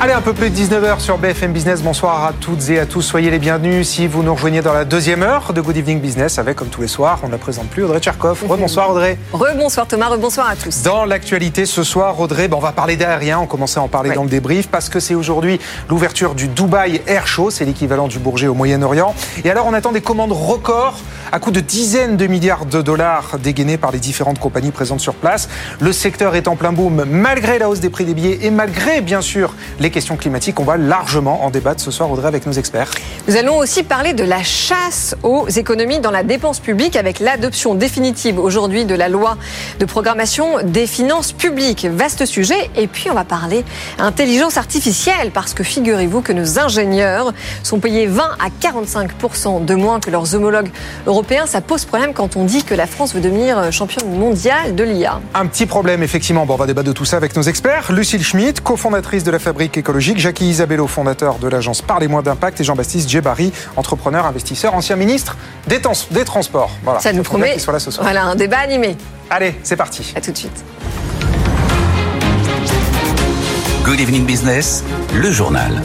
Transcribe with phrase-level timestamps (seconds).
[0.00, 1.82] Allez, un peu plus de 19h sur BFM Business.
[1.82, 3.02] Bonsoir à toutes et à tous.
[3.02, 6.38] Soyez les bienvenus si vous nous rejoignez dans la deuxième heure de Good Evening Business
[6.38, 8.44] avec, comme tous les soirs, on ne la présente plus, Audrey Tcherkov.
[8.48, 9.18] Rebonsoir Audrey.
[9.32, 10.84] Rebonsoir Thomas, rebonsoir à tous.
[10.84, 13.40] Dans l'actualité ce soir, Audrey, ben, on va parler d'aérien.
[13.40, 14.14] On commençait à en parler Ouais.
[14.14, 17.50] dans le débrief parce que c'est aujourd'hui l'ouverture du Dubai Air Show.
[17.50, 19.16] C'est l'équivalent du Bourget au Moyen-Orient.
[19.44, 21.00] Et alors, on attend des commandes records
[21.32, 25.14] à coût de dizaines de milliards de dollars dégainées par les différentes compagnies présentes sur
[25.14, 25.48] place.
[25.80, 29.00] Le secteur est en plein boom malgré la hausse des prix des billets et malgré,
[29.00, 30.60] bien sûr, les questions climatiques.
[30.60, 32.90] On va largement en débattre ce soir, Audrey, avec nos experts.
[33.26, 37.74] Nous allons aussi parler de la chasse aux économies dans la dépense publique avec l'adoption
[37.74, 39.36] définitive aujourd'hui de la loi
[39.78, 41.86] de programmation des finances publiques.
[41.86, 42.70] Vaste sujet.
[42.76, 43.64] Et puis on va parler
[43.98, 49.10] intelligence artificielle parce que figurez-vous que nos ingénieurs sont payés 20 à 45
[49.64, 50.70] de moins que leurs homologues
[51.06, 51.46] européens.
[51.46, 55.20] Ça pose problème quand on dit que la France veut devenir championne mondiale de l'IA.
[55.34, 56.46] Un petit problème, effectivement.
[56.46, 57.92] Bon, on va débattre de tout ça avec nos experts.
[57.92, 60.18] Lucille Schmitt, cofondatrice de la Fabrique écologique.
[60.18, 62.60] Jackie Isabello, fondateur de l'agence Parlez-moi d'impact.
[62.60, 66.70] Et Jean-Baptiste Djebari, entrepreneur, investisseur, ancien ministre des, Trans- des Transports.
[66.84, 67.00] Voilà.
[67.00, 68.04] Ça nous promet qu'il soit là ce soir.
[68.04, 68.96] voilà, un débat animé.
[69.30, 70.12] Allez, c'est parti.
[70.16, 70.64] À tout de suite.
[73.84, 74.84] Good Evening Business,
[75.14, 75.82] le journal.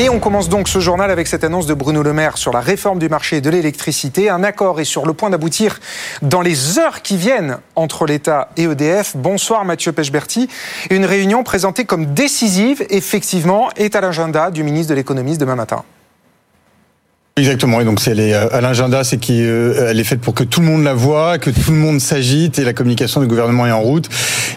[0.00, 2.60] Et on commence donc ce journal avec cette annonce de Bruno Le Maire sur la
[2.60, 4.30] réforme du marché de l'électricité.
[4.30, 5.80] Un accord est sur le point d'aboutir
[6.22, 9.16] dans les heures qui viennent entre l'État et EDF.
[9.16, 10.48] Bonsoir Mathieu Pechberti.
[10.90, 15.82] Une réunion présentée comme décisive, effectivement, est à l'agenda du ministre de l'économie demain matin.
[17.38, 20.42] Exactement, et donc si elle est euh, à l'agenda, c'est qu'elle est faite pour que
[20.42, 23.64] tout le monde la voit, que tout le monde s'agite, et la communication du gouvernement
[23.66, 24.08] est en route.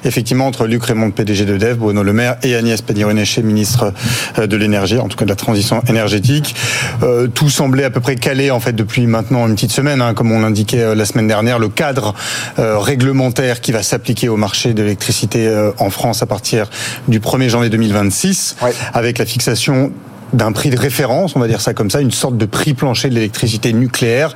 [0.04, 3.94] Effectivement, entre Luc Raymond, PDG de DEF, Bruno Le Maire, et Agnès Pannier-Runacher, ministre
[4.40, 6.56] euh, de l'énergie, en tout cas de la transition énergétique,
[7.03, 10.16] euh, tout semblait à peu près calé en fait depuis maintenant une petite semaine, hein,
[10.16, 12.16] comme on l'indiquait euh, la semaine dernière, le cadre
[12.58, 16.68] euh, réglementaire qui va s'appliquer au marché de l'électricité euh, en France à partir
[17.08, 18.74] du 1er janvier 2026, Ouais.
[18.94, 19.92] avec la fixation
[20.34, 23.09] d'un prix de référence, on va dire ça comme ça, une sorte de prix plancher
[23.09, 24.36] de l'électricité nucléaire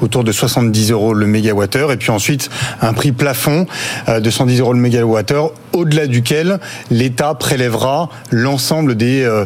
[0.00, 3.66] autour de 70 euros le mégawattheure, et puis ensuite un prix plafond
[4.08, 6.58] euh, de 110 euros le mégawattheure, au-delà duquel
[6.90, 9.44] l'État prélèvera l'ensemble des euh,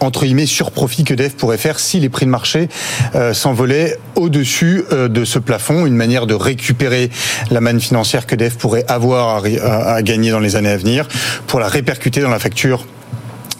[0.00, 2.68] entre guillemets surprofits que DEF pourrait faire si les prix de marché
[3.14, 7.10] euh, s'envolaient au-dessus euh, de ce plafond, une manière de récupérer
[7.50, 11.08] la manne financière que DEF pourrait avoir à gagner dans les années à venir
[11.46, 12.86] pour la répercuter dans la facture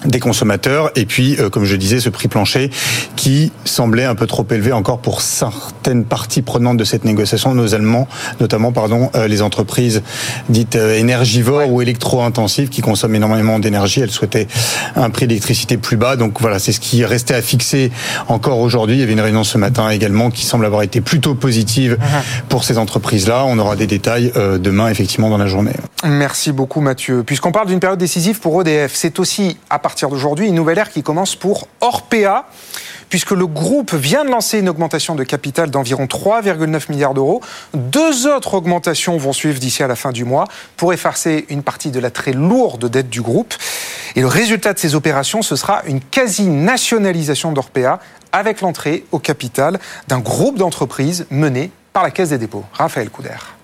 [0.06, 2.70] des consommateurs et puis euh, comme je disais ce prix plancher
[3.16, 8.08] qui semblait un peu trop élevé encore pour certaines parties prenantes de cette négociation notamment
[8.40, 10.02] notamment pardon euh, les entreprises
[10.48, 14.00] dites euh, énergivores ou électro-intensives qui consomment énormément d'énergie.
[14.00, 14.46] Elles souhaitaient
[14.94, 16.16] un prix d'électricité plus bas.
[16.16, 17.90] Donc voilà c'est ce qui restait à fixer
[18.28, 18.96] encore aujourd'hui.
[18.96, 21.98] Il y avait une réunion ce matin également qui semble avoir été plutôt positive
[22.48, 25.72] pour ces entreprises là on aura des détails demain effectivement dans la journée.
[26.04, 27.22] Merci beaucoup Mathieu.
[27.24, 30.90] Puisqu'on parle d'une période décisive pour EDF, c'est aussi à partir d'aujourd'hui une nouvelle ère
[30.90, 32.44] qui commence pour Orpea,
[33.08, 37.40] puisque le groupe vient de lancer une augmentation de capital d'environ 3,9 milliards d'euros.
[37.74, 40.44] Deux autres augmentations vont suivre d'ici à la fin du mois
[40.76, 43.54] pour effacer une partie de la très lourde dette du groupe.
[44.14, 47.98] Et le résultat de ces opérations, ce sera une quasi-nationalisation d'Orpea
[48.32, 52.64] avec l'entrée au capital d'un groupe d'entreprises mené par la Caisse des dépôts.
[52.72, 53.55] Raphaël Couder.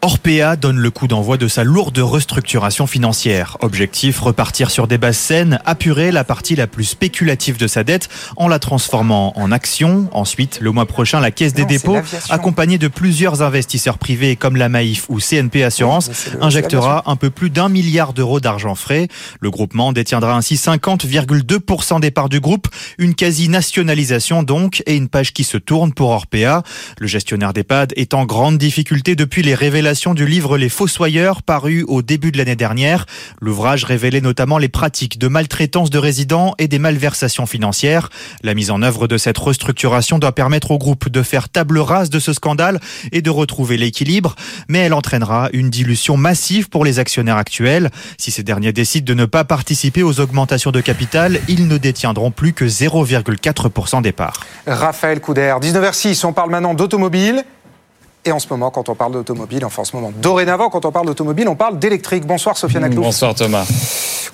[0.00, 3.56] Orpea donne le coup d'envoi de sa lourde restructuration financière.
[3.62, 8.08] Objectif, repartir sur des bases saines, apurer la partie la plus spéculative de sa dette
[8.36, 10.08] en la transformant en actions.
[10.12, 11.96] Ensuite, le mois prochain, la Caisse des Non, dépôts,
[12.30, 17.16] accompagnée de plusieurs investisseurs privés comme la Maïf ou CNP Assurance, Oui, le- injectera un
[17.16, 19.08] peu plus d'un milliard d'euros d'argent frais.
[19.40, 25.32] Le groupement détiendra ainsi 50,2% des parts du groupe, une quasi-nationalisation donc, et une page
[25.32, 26.62] qui se tourne pour Orpea.
[27.00, 31.82] Le gestionnaire d'EHPAD est en grande difficulté depuis les révélations du livre Les Fossoyeurs, paru
[31.88, 33.06] au début de l'année dernière.
[33.40, 38.10] L'ouvrage révélait notamment les pratiques de maltraitance de résidents et des malversations financières.
[38.42, 42.10] La mise en œuvre de cette restructuration doit permettre au groupe de faire table rase
[42.10, 42.80] de ce scandale
[43.12, 44.34] et de retrouver l'équilibre,
[44.68, 47.90] mais elle entraînera une dilution massive pour les actionnaires actuels.
[48.18, 52.30] Si ces derniers décident de ne pas participer aux augmentations de capital, ils ne détiendront
[52.30, 54.44] plus que 0,4% des parts.
[54.66, 55.54] Raphaël Couder.
[55.62, 57.42] 19h06, on parle maintenant d'automobile.
[58.28, 60.92] Et en ce moment, quand on parle d'automobile, enfin en ce moment, dorénavant, quand on
[60.92, 62.26] parle d'automobile, on parle d'électrique.
[62.26, 63.06] Bonsoir Sofiane Aklouf.
[63.06, 63.66] Bonsoir Thomas.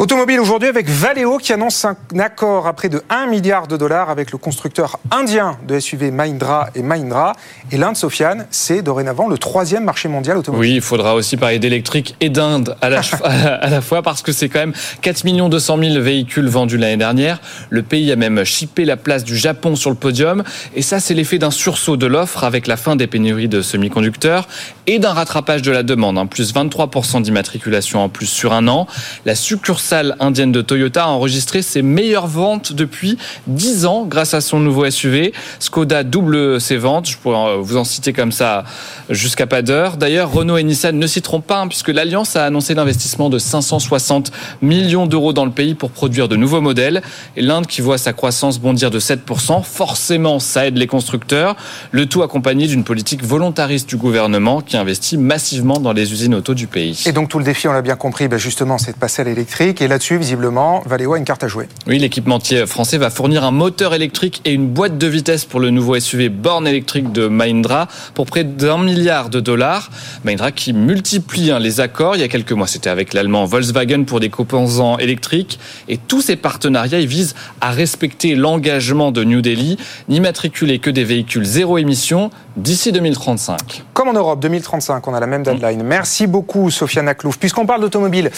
[0.00, 4.11] Automobile aujourd'hui avec Valeo qui annonce un accord à près de 1 milliard de dollars
[4.11, 7.35] avec le constructeur indien de SUV Mahindra et Mahindra.
[7.70, 10.69] Et l'Inde, Sofiane, c'est dorénavant le troisième marché mondial automobile.
[10.69, 14.32] Oui, il faudra aussi parler d'électrique et d'Inde à, la, à la fois parce que
[14.32, 17.41] c'est quand même 4 200 000 véhicules vendus l'année dernière.
[17.70, 20.43] Le pays a même chippé la place du Japon sur le podium.
[20.75, 24.49] Et ça, c'est l'effet d'un sursaut de l'offre avec la fin des pénuries de semi-conducteurs
[24.87, 26.19] et d'un rattrapage de la demande.
[26.19, 28.87] Hein, plus 23% d'immatriculation en plus sur un an.
[29.25, 34.41] La succursale indienne de Toyota a enregistré ses meilleures ventes depuis 10 ans grâce à
[34.41, 35.33] son nouveau SUV.
[35.59, 37.09] Skoda double ses ventes.
[37.09, 38.65] Je pourrais vous en citer comme ça
[39.11, 39.97] jusqu'à pas d'heure.
[39.97, 43.39] D'ailleurs, Renault et Nissan ne s'y trompent pas hein, puisque l'Alliance a annoncé l'investissement de
[43.39, 44.33] 560
[44.63, 47.03] millions d'euros dans le pays pour produire de nouveaux modèles.
[47.37, 51.57] Et l'Inde qui voit sa croissance bondir de 7%, forcément ça aide les constructeurs.
[51.91, 56.55] Le tout accompagné d'une politique volontariste du gouvernement qui investit massivement dans les usines auto
[56.55, 57.03] du pays.
[57.06, 59.25] Et donc tout le défi, on l'a bien compris, ben justement, c'est de passer à
[59.25, 59.82] l'électrique.
[59.82, 61.69] Et là-dessus, visiblement, Valeo a une carte à jouer.
[61.87, 65.71] Oui, l'équipementier français va fournir un moteur électrique et une boîte de vitesse pour le
[65.71, 69.91] nouveau SUV Born électrique de Mahindra pour près d'un milliard de dollars.
[70.25, 72.17] Mahindra qui multiplie hein, les accords.
[72.17, 75.59] Il y a quelques mois, c'était avec l'allemand Volkswagen pour des composants électriques.
[75.88, 79.77] Et tous ces partenariats, ils visent à respecter l'engagement de New Delhi,
[80.09, 83.54] n'immatriculer que des véhicules zéro émission d'ici 2035.
[83.93, 85.83] Comme en Europe, 2035, on a la même deadline.
[85.83, 87.39] Merci beaucoup, Sofiane Klouf.
[87.39, 88.31] Puisqu'on parle d'automobile,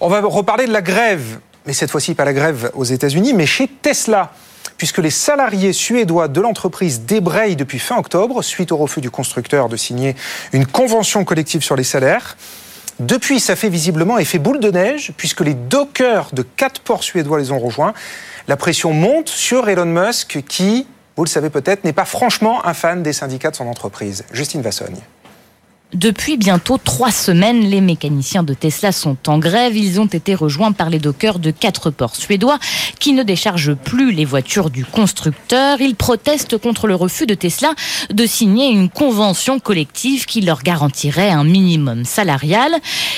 [0.00, 3.46] on va reparler de la grève, mais cette fois-ci pas la grève aux États-Unis, mais
[3.46, 4.32] chez Tesla
[4.76, 9.68] puisque les salariés suédois de l'entreprise débrayent depuis fin octobre, suite au refus du constructeur
[9.68, 10.14] de signer
[10.52, 12.36] une convention collective sur les salaires.
[12.98, 17.38] Depuis, ça fait visiblement effet boule de neige, puisque les dockers de quatre ports suédois
[17.38, 17.92] les ont rejoints.
[18.48, 20.86] La pression monte sur Elon Musk, qui,
[21.16, 24.24] vous le savez peut-être, n'est pas franchement un fan des syndicats de son entreprise.
[24.32, 25.00] Justine Vassogne.
[25.96, 29.74] Depuis bientôt trois semaines, les mécaniciens de Tesla sont en grève.
[29.74, 32.58] Ils ont été rejoints par les dockers de quatre ports suédois
[33.00, 35.80] qui ne déchargent plus les voitures du constructeur.
[35.80, 37.72] Ils protestent contre le refus de Tesla
[38.12, 42.74] de signer une convention collective qui leur garantirait un minimum salarial.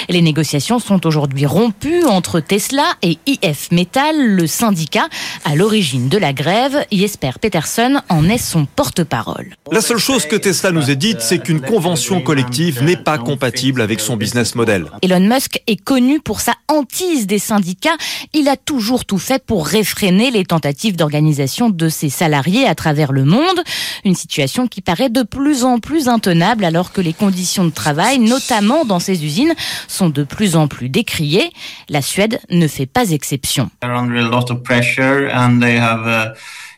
[0.08, 5.08] Les négociations sont aujourd'hui rompues entre Tesla et IF Metal, le syndicat
[5.44, 6.86] à l'origine de la grève.
[6.92, 9.56] Jesper Peterson en est son porte-parole.
[9.72, 13.80] La seule chose que Tesla nous ait dite, c'est qu'une convention collective n'est pas compatible
[13.80, 14.86] avec son business model.
[15.02, 17.96] Elon Musk est connu pour sa hantise des syndicats.
[18.34, 23.12] Il a toujours tout fait pour réfréner les tentatives d'organisation de ses salariés à travers
[23.12, 23.62] le monde.
[24.04, 28.18] Une situation qui paraît de plus en plus intenable alors que les conditions de travail,
[28.18, 29.54] notamment dans ces usines,
[29.86, 31.50] sont de plus en plus décriées.
[31.88, 33.70] La Suède ne fait pas exception.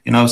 [0.07, 0.27] Uh,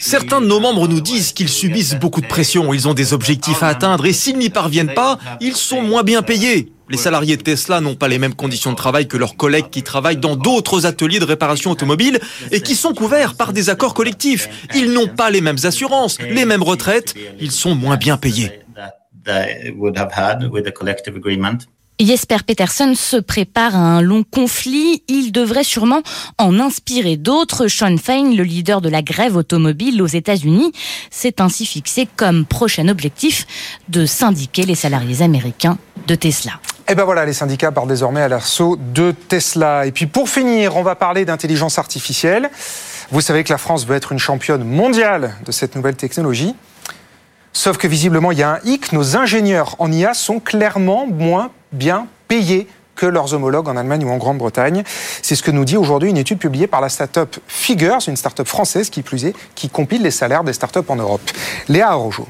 [0.00, 3.62] Certains de nos membres nous disent qu'ils subissent beaucoup de pression, ils ont des objectifs
[3.62, 6.72] à atteindre et s'ils n'y parviennent pas, ils sont moins bien payés.
[6.88, 9.82] Les salariés de Tesla n'ont pas les mêmes conditions de travail que leurs collègues qui
[9.82, 12.20] travaillent dans d'autres ateliers de réparation automobile
[12.52, 14.48] et qui sont couverts par des accords collectifs.
[14.74, 18.52] Ils n'ont pas les mêmes assurances, les mêmes retraites, ils sont moins bien payés.
[22.00, 25.04] Jesper Peterson se prépare à un long conflit.
[25.06, 26.02] Il devrait sûrement
[26.38, 27.68] en inspirer d'autres.
[27.68, 30.72] Sean Fein, le leader de la grève automobile aux États-Unis,
[31.10, 33.46] s'est ainsi fixé comme prochain objectif
[33.88, 36.52] de syndiquer les salariés américains de Tesla.
[36.86, 39.86] Et eh ben voilà, les syndicats partent désormais à l'assaut de Tesla.
[39.86, 42.50] Et puis pour finir, on va parler d'intelligence artificielle.
[43.10, 46.54] Vous savez que la France veut être une championne mondiale de cette nouvelle technologie.
[47.54, 48.92] Sauf que visiblement, il y a un hic.
[48.92, 54.10] Nos ingénieurs en IA sont clairement moins bien payés que leurs homologues en Allemagne ou
[54.10, 54.82] en Grande-Bretagne.
[55.22, 58.46] C'est ce que nous dit aujourd'hui une étude publiée par la start-up Figures, une start-up
[58.46, 61.22] française qui plus est, qui compile les salaires des start-up en Europe.
[61.68, 62.26] Léa Arrojo.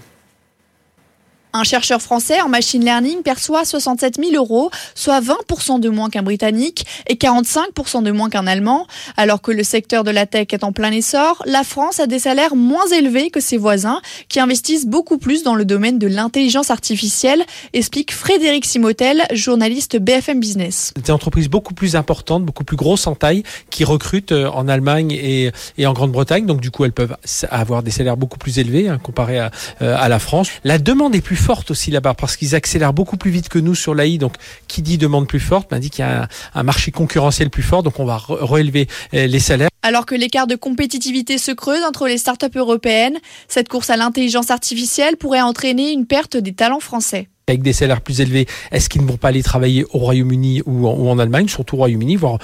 [1.56, 6.24] Un chercheur français en machine learning perçoit 67 000 euros, soit 20% de moins qu'un
[6.24, 8.88] Britannique et 45% de moins qu'un Allemand.
[9.16, 12.18] Alors que le secteur de la tech est en plein essor, la France a des
[12.18, 16.72] salaires moins élevés que ses voisins qui investissent beaucoup plus dans le domaine de l'intelligence
[16.72, 20.92] artificielle, explique Frédéric Simotel, journaliste BFM Business.
[21.00, 25.12] Des entreprises beaucoup plus importantes, beaucoup plus grosses en taille, qui recrutent euh, en Allemagne
[25.12, 25.52] et,
[25.86, 26.46] en Grande-Bretagne.
[26.46, 27.16] Donc du coup, elles peuvent
[27.48, 30.48] avoir des salaires beaucoup plus élevés hein, comparé à, euh, à la France.
[30.64, 33.74] La demande est plus forte aussi là-bas parce qu'ils accélèrent beaucoup plus vite que nous
[33.74, 34.16] sur l'AI.
[34.16, 34.36] Donc,
[34.66, 37.82] qui dit demande plus forte, ben, dit qu'il y a un, marché concurrentiel plus fort.
[37.82, 39.68] Donc, on va relever euh, les salaires.
[39.82, 44.50] Alors que l'écart de compétitivité se creuse entre les startups européennes, cette course à l'intelligence
[44.50, 47.28] artificielle pourrait entraîner une perte des talents français.
[47.46, 50.86] Avec des salaires plus élevés, est-ce qu'ils ne vont pas aller travailler au Royaume-Uni ou,
[50.88, 52.38] en- Allemagne, surtout au Royaume-Uni, voire,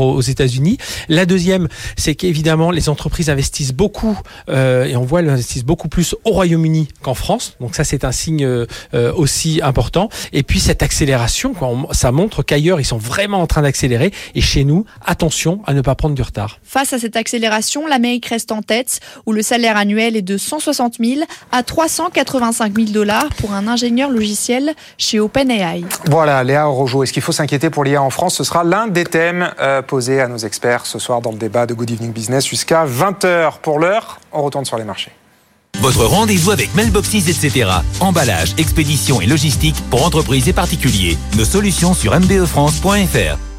[0.00, 0.76] aux États-Unis?
[1.08, 4.16] La deuxième, c'est qu'évidemment, les entreprises investissent beaucoup,
[4.50, 7.56] euh, et on voit, elles investissent beaucoup plus au Royaume-Uni qu'en France.
[7.60, 10.08] Donc ça, c'est un signe euh, euh, aussi important.
[10.34, 14.12] Et puis cette accélération, quoi, ça montre qu'ailleurs, ils sont vraiment en train d'accélérer.
[14.34, 16.58] Et chez nous, attention à ne pas prendre du retard.
[16.62, 20.98] Face à cette accélération, l'Amérique reste en tête, où le salaire annuel est de 160
[21.02, 24.41] 000 à 385 000 dollars pour un ingénieur logiciel
[24.98, 25.84] chez OpenAI.
[26.06, 28.36] Voilà, Léa Rojo, est-ce qu'il faut s'inquiéter pour l'IA en France?
[28.36, 31.66] Ce sera l'un des thèmes euh, posés à nos experts ce soir dans le débat
[31.66, 33.58] de Good Evening Business jusqu'à 20h.
[33.62, 35.12] Pour l'heure, on retourne sur les marchés.
[35.80, 37.68] Votre rendez-vous avec Mailboxes, etc.
[38.00, 41.18] Emballage, expédition et logistique pour entreprises et particuliers.
[41.36, 43.51] Nos solutions sur mbefrance.fr.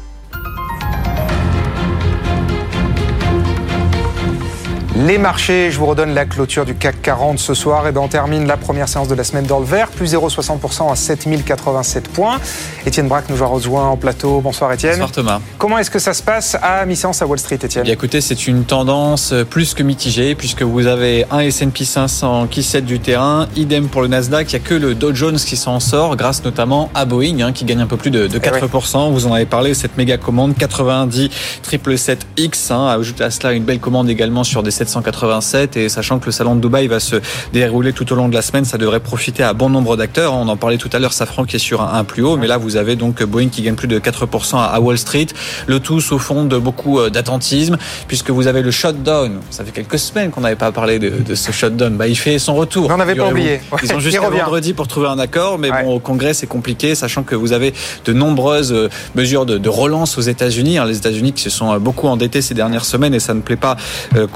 [5.04, 7.86] Les marchés, je vous redonne la clôture du CAC 40 ce soir.
[7.86, 10.90] Et ben on termine la première séance de la semaine dans le vert, plus 0,60%
[10.90, 12.40] à 7087 points.
[12.86, 14.40] Étienne Braque nous a rejoint en plateau.
[14.40, 14.92] Bonsoir Étienne.
[14.92, 15.40] Bonsoir Thomas.
[15.58, 18.46] Comment est-ce que ça se passe à mi-séance à Wall Street, Étienne Bien écoutez, c'est
[18.46, 22.98] une tendance euh, plus que mitigée puisque vous avez un S&P 500 qui cède du
[22.98, 26.16] terrain, idem pour le Nasdaq, il n'y a que le Dow Jones qui s'en sort
[26.16, 29.12] grâce notamment à Boeing hein, qui gagne un peu plus de, de 4%.
[29.12, 31.28] Vous en avez parlé, cette méga commande 90
[31.62, 34.70] 777X, hein, ajoute à cela une belle commande également sur des
[35.02, 37.16] 787 et sachant que le salon de Dubaï va se
[37.52, 40.34] dérouler tout au long de la semaine, ça devrait profiter à bon nombre d'acteurs.
[40.34, 42.56] On en parlait tout à l'heure, Safran qui est sur un, plus haut, mais là
[42.58, 45.26] vous avez donc Boeing qui gagne plus de 4% à Wall Street,
[45.66, 47.76] le tout sous fond de beaucoup euh, d'attentisme
[48.08, 49.40] puisque vous avez le shutdown.
[49.50, 51.96] Ça fait quelques semaines qu'on n'avait pas parlé de, de ce shutdown.
[51.96, 52.90] Bah, il fait son retour.
[52.90, 53.60] On n'avait pas oublié.
[53.82, 54.18] Ils ont revient.
[54.18, 57.72] vendredi pour trouver un accord, mais bon, au Congrès c'est compliqué, sachant que vous avez
[58.04, 60.78] de nombreuses euh, mesures de, de relance aux États-Unis.
[60.78, 60.84] hein.
[60.84, 63.56] Les États-Unis qui se sont euh, beaucoup endettés ces dernières semaines et ça ne plaît
[63.56, 63.76] pas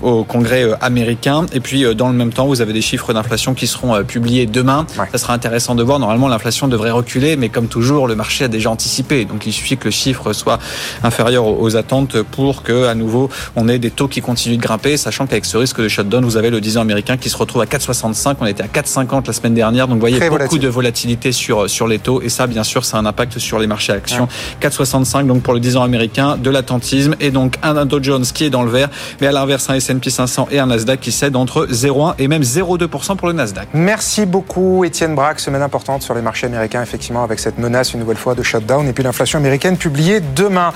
[0.02, 1.46] au Congrès euh, américain.
[1.52, 4.02] Et puis euh, dans le même temps, vous avez des chiffres d'inflation qui seront euh,
[4.02, 4.86] publiés demain.
[5.12, 5.98] Ça sera intéressant de voir.
[5.98, 9.24] Normalement, l'inflation devrait reculer, mais comme toujours, le marché a déjà anticipé.
[9.24, 10.58] Donc il suffit que le chiffre soit
[11.02, 14.96] inférieur aux attentes pour que à nouveau on ait des taux qui continuent de grimper,
[14.96, 17.62] sachant qu'avec ce risque de shutdown, vous avez le 10 ans américain qui se retrouve
[17.62, 18.36] à 4,65.
[18.40, 19.86] On était à 4,50 la semaine dernière.
[19.86, 20.60] Donc vous voyez Très beaucoup volatile.
[20.60, 23.58] de volatilité sur sur les taux et ça, bien sûr, ça a un impact sur
[23.58, 24.28] les marchés actions.
[24.60, 28.44] 4,65 donc pour le 10 ans américain, de l'attentisme et donc un Dow Jones qui
[28.44, 28.88] est dans le vert,
[29.20, 32.42] mais à l'inverse un S&P 500 et un Nasdaq qui cèdent entre 0,1 et même
[32.42, 33.68] 0,2% pour le Nasdaq.
[33.74, 38.00] Merci beaucoup Étienne Braque, semaine importante sur les marchés américains, effectivement, avec cette menace une
[38.00, 40.72] nouvelle fois de shutdown et puis l'inflation américaine publiée demain.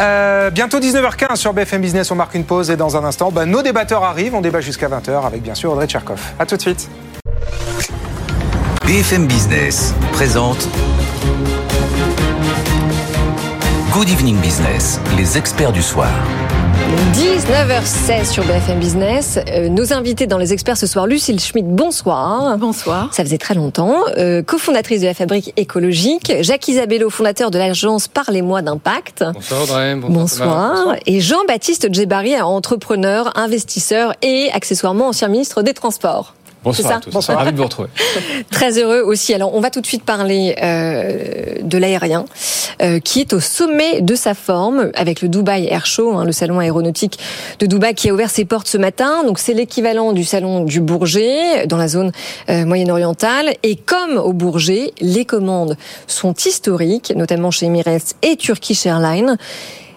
[0.00, 3.46] Euh, bientôt 19h15 sur BFM Business, on marque une pause et dans un instant, bah,
[3.46, 6.20] nos débatteurs arrivent, on débat jusqu'à 20h avec bien sûr Audrey Tcherkov.
[6.38, 6.88] A tout de suite.
[8.86, 10.68] BFM Business présente
[13.92, 16.08] Good Evening Business, les experts du soir.
[16.92, 19.38] 19h16 sur BFM Business.
[19.48, 22.58] Euh, nos invités dans les experts ce soir, Lucille Schmidt, bonsoir.
[22.58, 23.08] Bonsoir.
[23.14, 23.96] Ça faisait très longtemps.
[24.18, 26.32] Euh, cofondatrice de la fabrique écologique.
[26.40, 29.24] Jacques Isabello, fondateur de l'agence Parlez-moi d'impact.
[29.32, 29.94] Bonsoir Audrey.
[29.96, 30.96] Bonsoir.
[31.06, 36.34] Et Jean-Baptiste Djebari, entrepreneur, investisseur et accessoirement ancien ministre des Transports.
[36.64, 37.12] Bonsoir à tous.
[37.28, 37.88] Ravi de vous retrouver.
[38.50, 39.34] Très heureux aussi.
[39.34, 42.24] Alors, on va tout de suite parler euh, de l'aérien,
[42.80, 46.30] euh, qui est au sommet de sa forme avec le Dubai Air Show, hein, le
[46.30, 47.18] salon aéronautique
[47.58, 49.24] de Dubaï qui a ouvert ses portes ce matin.
[49.24, 52.12] Donc, c'est l'équivalent du salon du Bourget dans la zone
[52.48, 53.54] euh, moyenne-orientale.
[53.64, 55.76] Et comme au Bourget, les commandes
[56.06, 59.36] sont historiques, notamment chez Emirates et Turkish Airlines.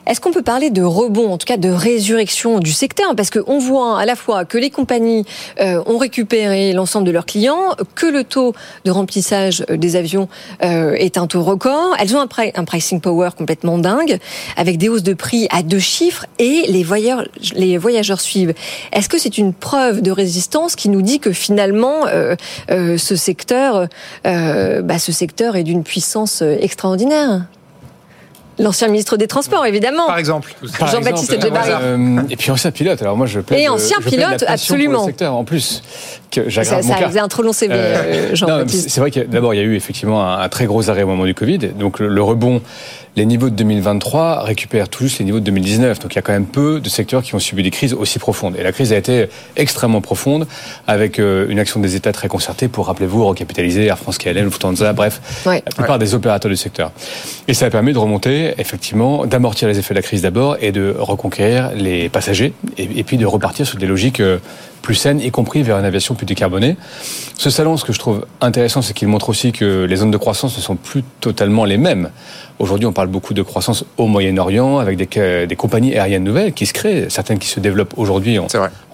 [0.07, 3.15] Est-ce qu'on peut parler de rebond, en tout cas de résurrection du secteur?
[3.15, 5.25] Parce qu'on voit à la fois que les compagnies
[5.59, 8.53] euh, ont récupéré l'ensemble de leurs clients, que le taux
[8.85, 10.29] de remplissage euh, des avions
[10.63, 11.95] euh, est un taux record.
[11.99, 14.19] Elles ont un, pri- un pricing power complètement dingue,
[14.57, 18.53] avec des hausses de prix à deux chiffres, et les voyageurs, suivent.
[18.93, 22.35] Est-ce que c'est une preuve de résistance qui nous dit que finalement, euh,
[22.69, 23.87] ce secteur,
[24.27, 27.45] euh, bah, ce secteur est d'une puissance extraordinaire?
[28.57, 30.07] L'ancien ministre des Transports, évidemment.
[30.07, 30.55] Par exemple.
[30.63, 31.71] Jean-Baptiste exemple, Djebari.
[31.81, 33.01] euh, et puis ancien pilote.
[33.01, 35.05] Alors moi je plaide, Et ancien je plaide la pilote, passion pour le absolument.
[35.05, 35.83] secteur en plus.
[36.31, 38.89] Que Ça, ça un trop long CV, euh, Jean-Baptiste.
[38.89, 41.07] C'est vrai que d'abord il y a eu effectivement un, un très gros arrêt au
[41.07, 41.57] moment du Covid.
[41.59, 42.61] Donc le, le rebond,
[43.15, 45.99] les niveaux de 2023 récupèrent tout juste les niveaux de 2019.
[45.99, 48.19] Donc il y a quand même peu de secteurs qui ont subi des crises aussi
[48.19, 48.55] profondes.
[48.57, 50.47] Et la crise a été extrêmement profonde
[50.87, 54.91] avec euh, une action des États très concertée pour, rappelez-vous, recapitaliser Air France KLM, Lufthansa,
[54.93, 55.63] bref, Ouais.
[55.65, 56.91] la plupart des opérateurs du secteur.
[57.47, 60.71] Et ça a permis de remonter, effectivement, d'amortir les effets de la crise d'abord et
[60.71, 64.39] de reconquérir les passagers et, et puis de repartir sur des logiques euh,
[64.85, 66.77] plus saines, y compris vers une aviation plus décarbonée.
[67.37, 70.17] Ce salon, ce que je trouve intéressant, c'est qu'il montre aussi que les zones de
[70.17, 72.11] croissance ne sont plus totalement les mêmes.
[72.59, 76.67] Aujourd'hui, on parle beaucoup de croissance au Moyen-Orient, avec des, des compagnies aériennes nouvelles qui
[76.67, 78.45] se créent, certaines qui se développent aujourd'hui, on,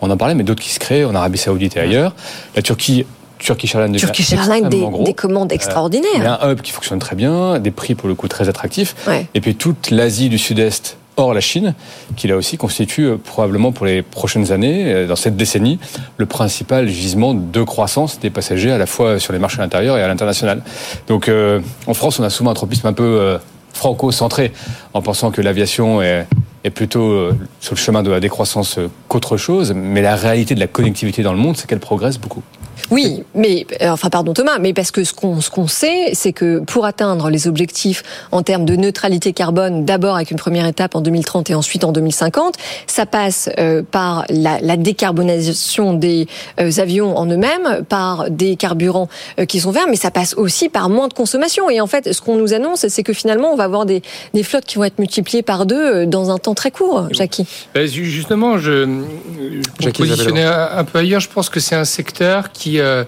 [0.01, 2.15] on en parlait, mais d'autres qui se créent en Arabie Saoudite et ailleurs.
[2.55, 3.05] La Turquie
[3.41, 6.09] Turkish Airlines Turkish Airlines, des, commandes Euh, extraordinaires.
[6.15, 8.47] Il y a un hub qui fonctionne très bien, des prix pour le coup très
[8.47, 8.95] attractifs.
[9.07, 9.25] Ouais.
[9.33, 11.73] Et puis toute l'Asie du Sud-Est, hors la Chine,
[12.15, 15.79] qui là aussi constitue euh, probablement pour les prochaines années, euh, dans cette décennie,
[16.17, 20.03] le principal gisement de croissance des passagers à la fois sur les marchés intérieurs et
[20.03, 20.63] à l'international.
[21.07, 23.37] Donc euh, en France, on a souvent un tropisme un peu
[23.73, 24.51] franco-centré,
[24.93, 26.27] en pensant que l'aviation est
[26.63, 30.55] est plutôt euh, sur le chemin de la décroissance euh, qu'autre chose, mais la réalité
[30.55, 32.43] de la connectivité dans le monde, c'est qu'elle progresse beaucoup.
[32.89, 36.33] Oui, mais euh, enfin pardon Thomas, mais parce que ce qu'on ce qu'on sait, c'est
[36.33, 40.95] que pour atteindre les objectifs en termes de neutralité carbone, d'abord avec une première étape
[40.95, 42.55] en 2030 et ensuite en 2050,
[42.87, 43.49] ça passe
[43.91, 46.27] par la, la décarbonisation des
[46.57, 49.07] avions en eux-mêmes, par des carburants
[49.47, 51.69] qui sont verts, mais ça passe aussi par moins de consommation.
[51.69, 54.01] Et en fait, ce qu'on nous annonce, c'est que finalement, on va avoir des,
[54.33, 57.45] des flottes qui vont être multipliées par deux dans un temps très court, Jackie.
[57.73, 59.01] Ben, ju- justement, je, pour
[59.79, 63.03] Jackie positionner un, un peu ailleurs, je pense que c'est un secteur qui euh,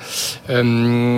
[0.49, 1.17] euh,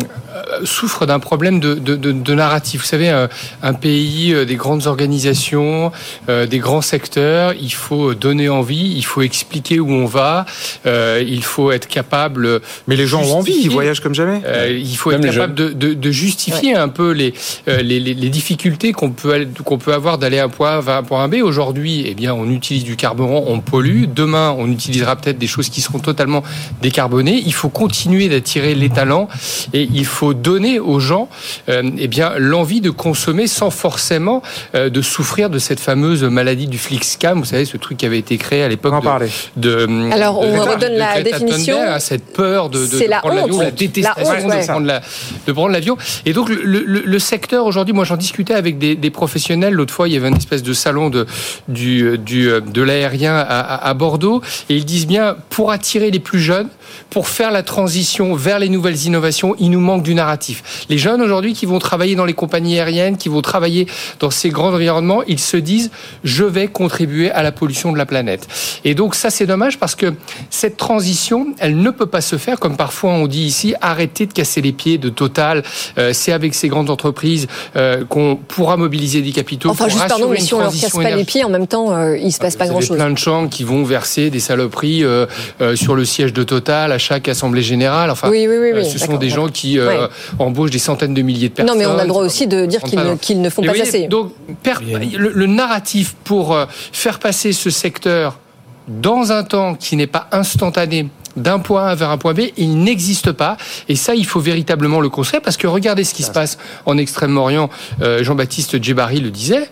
[0.63, 2.81] souffre d'un problème de, de, de, de narratif.
[2.81, 3.29] Vous savez, un,
[3.63, 5.91] un pays, euh, des grandes organisations,
[6.29, 10.45] euh, des grands secteurs, il faut donner envie, il faut expliquer où on va,
[10.85, 12.61] euh, il faut être capable.
[12.87, 14.41] Mais les gens ont envie, ils voyagent comme jamais.
[14.45, 17.33] Euh, il faut Même être capable de, de, de justifier un peu les,
[17.67, 20.97] euh, les, les, les difficultés qu'on peut, qu'on peut avoir d'aller à un point A
[20.97, 21.35] un point B.
[21.43, 24.05] Aujourd'hui, eh bien, on utilise du carburant, on pollue.
[24.07, 26.43] Demain, on utilisera peut-être des choses qui seront totalement
[26.81, 27.41] décarbonées.
[27.45, 29.27] Il faut continuer d'attirer les talents
[29.73, 31.27] et il faut donner aux gens
[31.67, 34.41] euh, eh bien, l'envie de consommer sans forcément
[34.75, 37.39] euh, de souffrir de cette fameuse maladie du flixcam.
[37.39, 39.29] Vous savez, ce truc qui avait été créé à l'époque On en de, parlait.
[39.57, 41.75] de- Alors, de on redonne de la définition.
[41.75, 42.85] Thunberg, hein, cette peur de,
[43.19, 44.61] prendre l'avion, la détestation La honte, ouais.
[44.61, 45.01] de prendre la-
[45.47, 45.97] de prendre l'avion.
[46.25, 49.73] Et donc le, le- le secteur aujourd'hui, moi j'en discutais avec des, des professionnels.
[49.73, 51.25] L'autre fois, il y avait une espèce de salon de
[51.67, 56.69] du, du de l'aérien à, Bordeaux, et ils disent bien pour attirer les plus jeunes,
[57.09, 60.85] pour faire la transition vers les nouvelles innovations, il nous manque du narratif.
[60.89, 63.87] Les jeunes aujourd'hui qui vont travailler dans les compagnies aériennes, qui vont travailler
[64.19, 65.91] dans ces grands environnements, ils se disent
[66.23, 68.47] je vais contribuer à la pollution de la planète.
[68.83, 70.13] Et donc ça c'est dommage parce que
[70.49, 74.33] cette transition, elle ne peut pas se faire comme parfois on dit ici, arrêtez de
[74.33, 75.63] casser les pieds de Total.
[75.97, 79.69] Euh, c'est avec ces grandes entreprises euh, qu'on pourra mobiliser des capitaux.
[79.69, 81.93] Enfin, pour juste pardon, mais si on leur casse pas les pieds, en même temps,
[81.99, 82.97] euh, il se passe pas Vous avez grand-chose.
[82.97, 85.25] plein de gens qui vont verser des saloperies euh,
[85.61, 88.09] euh, sur le siège de Total à chaque assemblée générale.
[88.11, 90.07] Enfin, Oui, oui, oui, euh, ce sont des gens qui euh, Ouais.
[90.39, 91.73] embauchent des centaines de milliers de personnes.
[91.73, 93.81] Non, mais on a le droit aussi de dire qu'ils ne, font Et pas voyez,
[93.87, 94.07] assez.
[94.07, 94.31] Donc,
[94.63, 94.73] per-
[95.17, 98.39] le, le narratif pour euh, faire passer ce secteur
[98.87, 102.77] dans un temps qui n'est pas instantané d'un point A vers un point B, il
[102.81, 103.57] n'existe pas.
[103.89, 106.97] Et ça, il faut véritablement le construire parce que regardez ce qui se passe en
[106.97, 107.69] Extrême-Orient.
[108.01, 109.67] Euh, Jean-Baptiste Djebari le disait.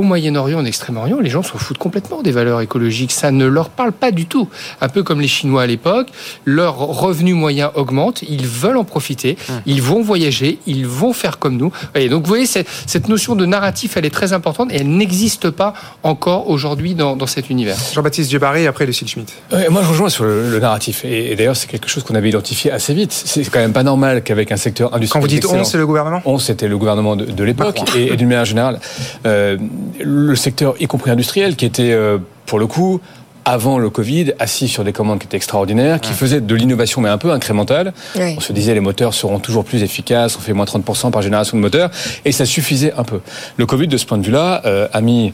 [0.00, 3.12] Au Moyen-Orient, en Extrême-Orient, les gens s'en foutent complètement des valeurs écologiques.
[3.12, 4.48] Ça ne leur parle pas du tout.
[4.80, 6.08] Un peu comme les Chinois à l'époque,
[6.46, 9.36] leur revenu moyen augmente, ils veulent en profiter,
[9.66, 11.70] ils vont voyager, ils vont faire comme nous.
[11.94, 15.50] Et donc, vous voyez, cette, notion de narratif, elle est très importante et elle n'existe
[15.50, 17.76] pas encore aujourd'hui dans, dans cet univers.
[17.92, 19.30] Jean-Baptiste Djebari, après Lucille Schmitt.
[19.52, 21.04] Ouais, moi, je rejoins sur le, le narratif.
[21.04, 23.12] Et, et d'ailleurs, c'est quelque chose qu'on avait identifié assez vite.
[23.12, 25.12] C'est quand même pas normal qu'avec un secteur industriel.
[25.12, 26.22] Quand vous dites on, c'est le gouvernement?
[26.24, 27.82] On, c'était le gouvernement de, de l'époque.
[27.94, 28.80] Et, et d'une manière générale,
[29.26, 29.58] euh,
[30.00, 33.00] le secteur, y compris industriel, qui était, euh, pour le coup,
[33.44, 37.08] avant le Covid, assis sur des commandes qui étaient extraordinaires, qui faisaient de l'innovation, mais
[37.08, 37.92] un peu incrémentale.
[38.16, 38.34] Ouais.
[38.36, 41.56] On se disait, les moteurs seront toujours plus efficaces, on fait moins 30% par génération
[41.56, 41.90] de moteurs,
[42.24, 43.20] et ça suffisait un peu.
[43.56, 45.32] Le Covid, de ce point de vue-là, euh, a mis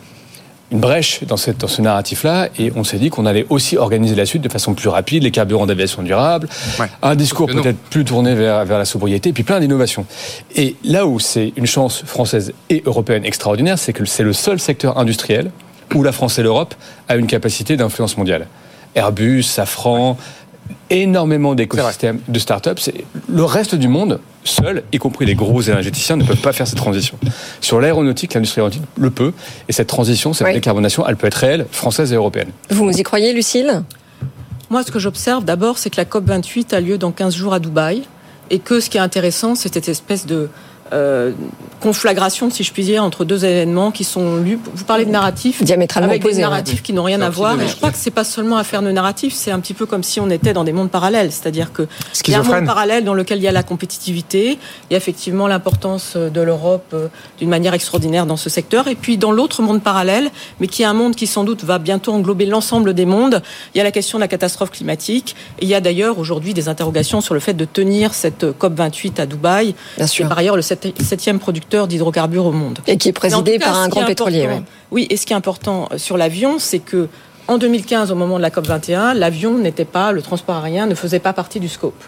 [0.73, 4.15] une brèche dans, cette, dans ce narratif-là, et on s'est dit qu'on allait aussi organiser
[4.15, 6.49] la suite de façon plus rapide, les carburants d'aviation durable,
[7.03, 10.07] un discours peut-être plus tourné vers, vers la sobriété, puis plein d'innovations.
[10.55, 14.59] Et là où c'est une chance française et européenne extraordinaire, c'est que c'est le seul
[14.59, 15.51] secteur industriel
[15.95, 16.75] où la France et l'Europe
[17.09, 18.47] a une capacité d'influence mondiale.
[18.97, 20.17] Airbus, Safran,
[20.91, 22.79] énormément d'écosystèmes de start-up.
[23.29, 26.79] Le reste du monde, seul, y compris les gros énergéticiens, ne peuvent pas faire cette
[26.79, 27.19] transition.
[27.61, 29.33] Sur l'aéronautique, l'industrie aéronautique le peut.
[29.69, 30.53] Et cette transition, cette Oui.
[30.55, 32.49] décarbonation, elle peut être réelle, française et européenne.
[32.71, 33.83] Vous y croyez, Lucille?
[34.71, 37.59] Moi, ce que j'observe d'abord, c'est que la COP28 a lieu dans 15 jours à
[37.61, 38.03] Dubaï
[38.51, 40.49] et que ce qui est intéressant, c'est cette espèce de
[40.93, 41.33] euh,
[41.81, 44.59] conflagration, si je puis dire, entre deux événements qui sont lus.
[44.75, 46.51] Vous parlez de narratifs Diamétralement avec opposés, des ouais.
[46.51, 47.61] narratifs qui n'ont rien à voir.
[47.61, 50.03] Et je crois que c'est pas seulement affaire de narratifs, c'est un petit peu comme
[50.03, 51.33] si on était dans des mondes parallèles.
[51.33, 51.87] C'est-à-dire que
[52.27, 54.59] il y a un monde parallèle dans lequel il y a la compétitivité,
[54.91, 58.89] il y a effectivement l'importance de l'Europe euh, d'une manière extraordinaire dans ce secteur.
[58.89, 61.79] Et puis dans l'autre monde parallèle, mais qui est un monde qui sans doute va
[61.79, 63.43] bientôt englober l'ensemble des mondes,
[63.75, 65.37] il y a la question de la catastrophe climatique.
[65.61, 68.75] Et il y a d'ailleurs aujourd'hui des interrogations sur le fait de tenir cette COP
[68.75, 69.75] 28 à Dubaï.
[69.97, 70.25] Bien sûr.
[70.25, 70.63] Et par ailleurs le
[71.01, 72.79] septième producteur d'hydrocarbures au monde.
[72.87, 74.47] Et qui est présidé cas, par un grand pétrolier.
[74.47, 74.63] ouais.
[74.91, 77.09] Oui, et ce qui est important euh, sur l'avion, c'est que
[77.49, 80.95] en 2015, au moment de la COP 21, l'avion n'était pas, le transport aérien ne
[80.95, 82.03] faisait pas partie du scope.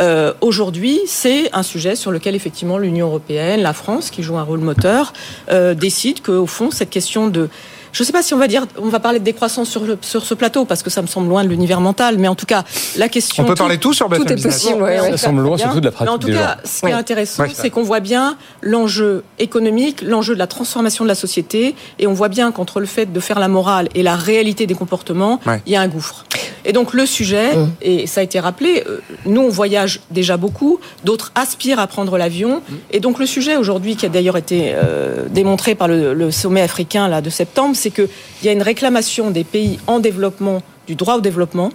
[0.00, 4.42] Euh, Aujourd'hui, c'est un sujet sur lequel effectivement l'Union européenne, la France, qui joue un
[4.42, 5.12] rôle moteur,
[5.50, 7.48] euh, décide qu'au fond, cette question de
[7.92, 9.98] je ne sais pas si on va dire, on va parler de décroissance sur, le,
[10.00, 12.46] sur ce plateau parce que ça me semble loin de l'univers mental, mais en tout
[12.46, 12.64] cas,
[12.96, 13.44] la question.
[13.44, 14.62] On peut parler tout sur BFM Tout est Business.
[14.62, 15.10] possible, ouais, ouais.
[15.12, 16.60] Ça semble loin surtout de la Mais pratique en tout des cas, gens.
[16.64, 17.50] ce qui est intéressant, Ouais.
[17.54, 22.12] c'est qu'on voit bien l'enjeu économique, l'enjeu de la transformation de la société, et on
[22.12, 25.60] voit bien qu'entre le fait de faire la morale et la réalité des comportements, Ouais.
[25.66, 26.24] il y a un gouffre.
[26.64, 27.50] Et donc le sujet,
[27.82, 32.18] et ça a été rappelé, euh, nous on voyage déjà beaucoup, d'autres aspirent à prendre
[32.18, 36.30] l'avion, et donc le sujet aujourd'hui, qui a d'ailleurs été euh, démontré par le, le
[36.30, 38.08] sommet africain là de septembre, c'est qu'il
[38.44, 41.70] y a une réclamation des pays en développement du droit au développement.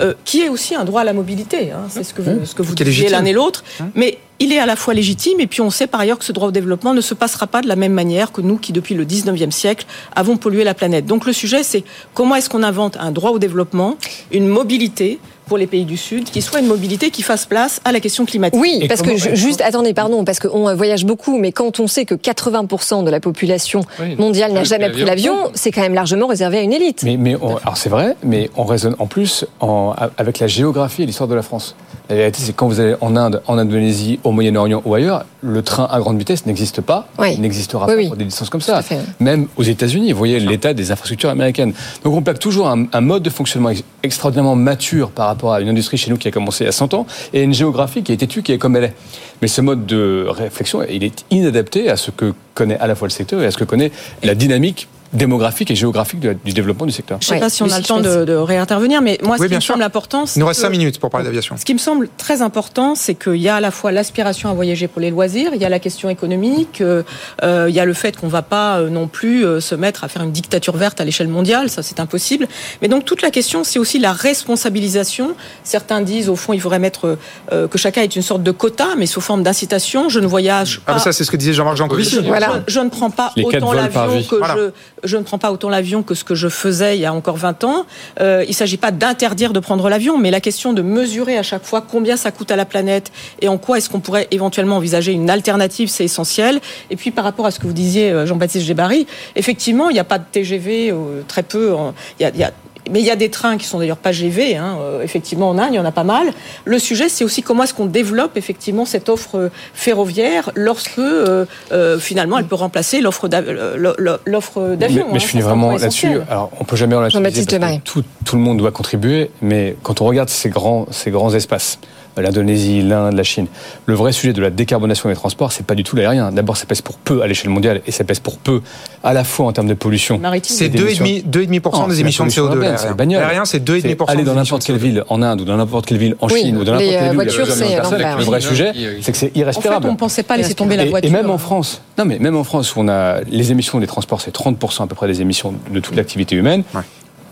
[0.00, 2.54] euh, qui est aussi un droit à la mobilité, hein, c'est ce que vous, ce
[2.54, 3.62] que vous disiez l'un et l'autre,
[3.94, 6.32] mais il est à la fois légitime et puis on sait par ailleurs que ce
[6.32, 8.96] droit au développement ne se passera pas de la même manière que nous qui depuis
[8.96, 11.06] le 19e siècle avons pollué la planète.
[11.06, 13.96] Donc le sujet c'est comment est-ce qu'on invente un droit au développement,
[14.32, 17.92] une mobilité pour les pays du Sud qui soit une mobilité qui fasse place à
[17.92, 18.60] la question climatique.
[18.60, 21.86] Oui, parce que ju- juste, attendez, pardon, parce qu'on euh, voyage beaucoup, mais quand on
[21.86, 24.16] sait que 80% de la population Oui.
[24.16, 27.02] mondiale n'a jamais pris l'avion, c'est quand même largement réservé à une élite.
[27.04, 31.02] Mais, mais on- alors c'est vrai, mais on raisonne en plus en- avec la géographie
[31.02, 31.74] et l'histoire de la France.
[32.08, 35.24] La vérité, c'est que quand vous allez en Inde, en Indonésie, au Moyen-Orient ou ailleurs,
[35.40, 37.08] le train à grande vitesse n'existe pas.
[37.18, 37.32] Oui.
[37.34, 38.06] Il n'existera Oui, pas oui.
[38.08, 38.76] pour des distances comme ça.
[38.78, 39.02] à fait, oui.
[39.20, 41.72] Même aux États-Unis, vous voyez l'état des infrastructures américaines.
[42.04, 45.60] Donc on plaque toujours un, un mode de fonctionnement ex- extraordinairement mature par rapport à
[45.60, 48.02] une industrie chez nous qui a commencé il y a 100 ans et une géographie
[48.02, 48.94] qui a été tue, qui est comme elle est.
[49.40, 53.08] Mais ce mode de réflexion, il est inadapté à ce que connaît à la fois
[53.08, 53.90] le secteur et à ce que connaît
[54.22, 57.18] la dynamique démographique et géographique de- du développement du secteur.
[57.20, 57.40] Je ne sais Ouais.
[57.40, 59.74] pas si on a le temps de, réintervenir, mais moi, Oui, ce qui me sûr.
[59.74, 61.56] semble important, Il nous reste que- 5 minutes pour parler d'aviation.
[61.58, 64.54] Ce qui me semble très important, c'est qu'il y a à la fois l'aspiration à
[64.54, 67.02] voyager pour les loisirs, il y a la question économique, euh,
[67.42, 70.04] euh, il y a le fait qu'on ne va pas euh, non plus se mettre
[70.04, 72.48] à faire une dictature verte à l'échelle mondiale, ça c'est impossible.
[72.80, 75.34] Mais donc toute la question, c'est aussi la responsabilisation.
[75.64, 77.18] Certains disent au fond, il faudrait mettre
[77.52, 80.08] euh, que chacun ait une sorte de quota, mais sous forme d'incitation.
[80.08, 80.92] Je ne voyage pas.
[80.92, 82.20] Ah, bah ça, c'est ce que disait Jean-Marc Jancovici.
[82.26, 82.62] Voilà.
[82.66, 84.56] Je, je ne prends pas Les autant l'avion que Voilà.
[84.56, 84.70] je,
[85.04, 87.36] je ne prends pas autant l'avion que ce que je faisais il y a encore
[87.36, 87.86] 20 ans.
[88.20, 91.42] Euh, il ne s'agit pas d'interdire de prendre l'avion, mais la question de mesurer à
[91.42, 93.10] chaque fois combien ça coûte à la planète
[93.40, 96.60] et en quoi est-ce qu'on pourrait éventuellement envisager une alternative, c'est essentiel.
[96.90, 99.98] Et puis par rapport à ce que vous disiez, euh, Jean-Baptiste Gébary, effectivement, il n'y
[100.00, 101.74] a pas de TGV, euh, très peu.
[102.18, 102.52] Il y a, il y a-
[102.90, 105.58] mais il y a des trains qui sont d'ailleurs pas GV, hein, euh, effectivement en
[105.58, 106.32] Inde, il y en a pas mal.
[106.64, 111.44] Le sujet, c'est aussi comment est-ce qu'on développe effectivement cette offre euh, ferroviaire lorsque euh,
[111.72, 113.94] euh, finalement elle peut remplacer l'offre d'av- l'o-
[114.26, 115.04] l'offre d'avion.
[115.06, 116.18] Mais, mais hein, je finis vraiment là-dessus.
[116.30, 119.76] Alors, on peut jamais relativiser Jean-Baptiste parce que tout, tout le monde doit contribuer, mais
[119.82, 121.78] quand on regarde ces grands, ces grands espaces,
[122.20, 123.46] l'Indonésie, l'Inde, la Chine,
[123.86, 126.30] le vrai sujet de la décarbonation des transports, c'est pas du tout l'aérien.
[126.32, 128.60] D'abord, ça pèse pour peu à l'échelle mondiale et ça pèse pour peu
[129.02, 130.20] à la fois en termes de pollution.
[130.42, 131.04] C'est Et d'émissions.
[131.04, 132.54] 2,5% 2,5% Non, des c'est émissions de pollution CO2.
[132.56, 134.78] urbaine, c'est la L'aérien, c'est 2,5% C'est des aller dans émissions n'importe quelle CO2.
[134.78, 136.98] ville en Inde ou dans n'importe quelle ville en Oui, Chine ou dans n'importe euh,
[137.00, 138.18] quelle ville personnes, l'enfer.
[138.18, 139.86] Le vrai sujet, c'est que c'est En fait, irrespirable.
[139.88, 141.08] on ne pensait pas laisser tomber la Et- voiture.
[141.10, 143.86] Et, même en France, non mais même en France où on a les émissions des
[143.86, 146.62] transports, c'est 30% à peu près des émissions de toute l'activité humaine.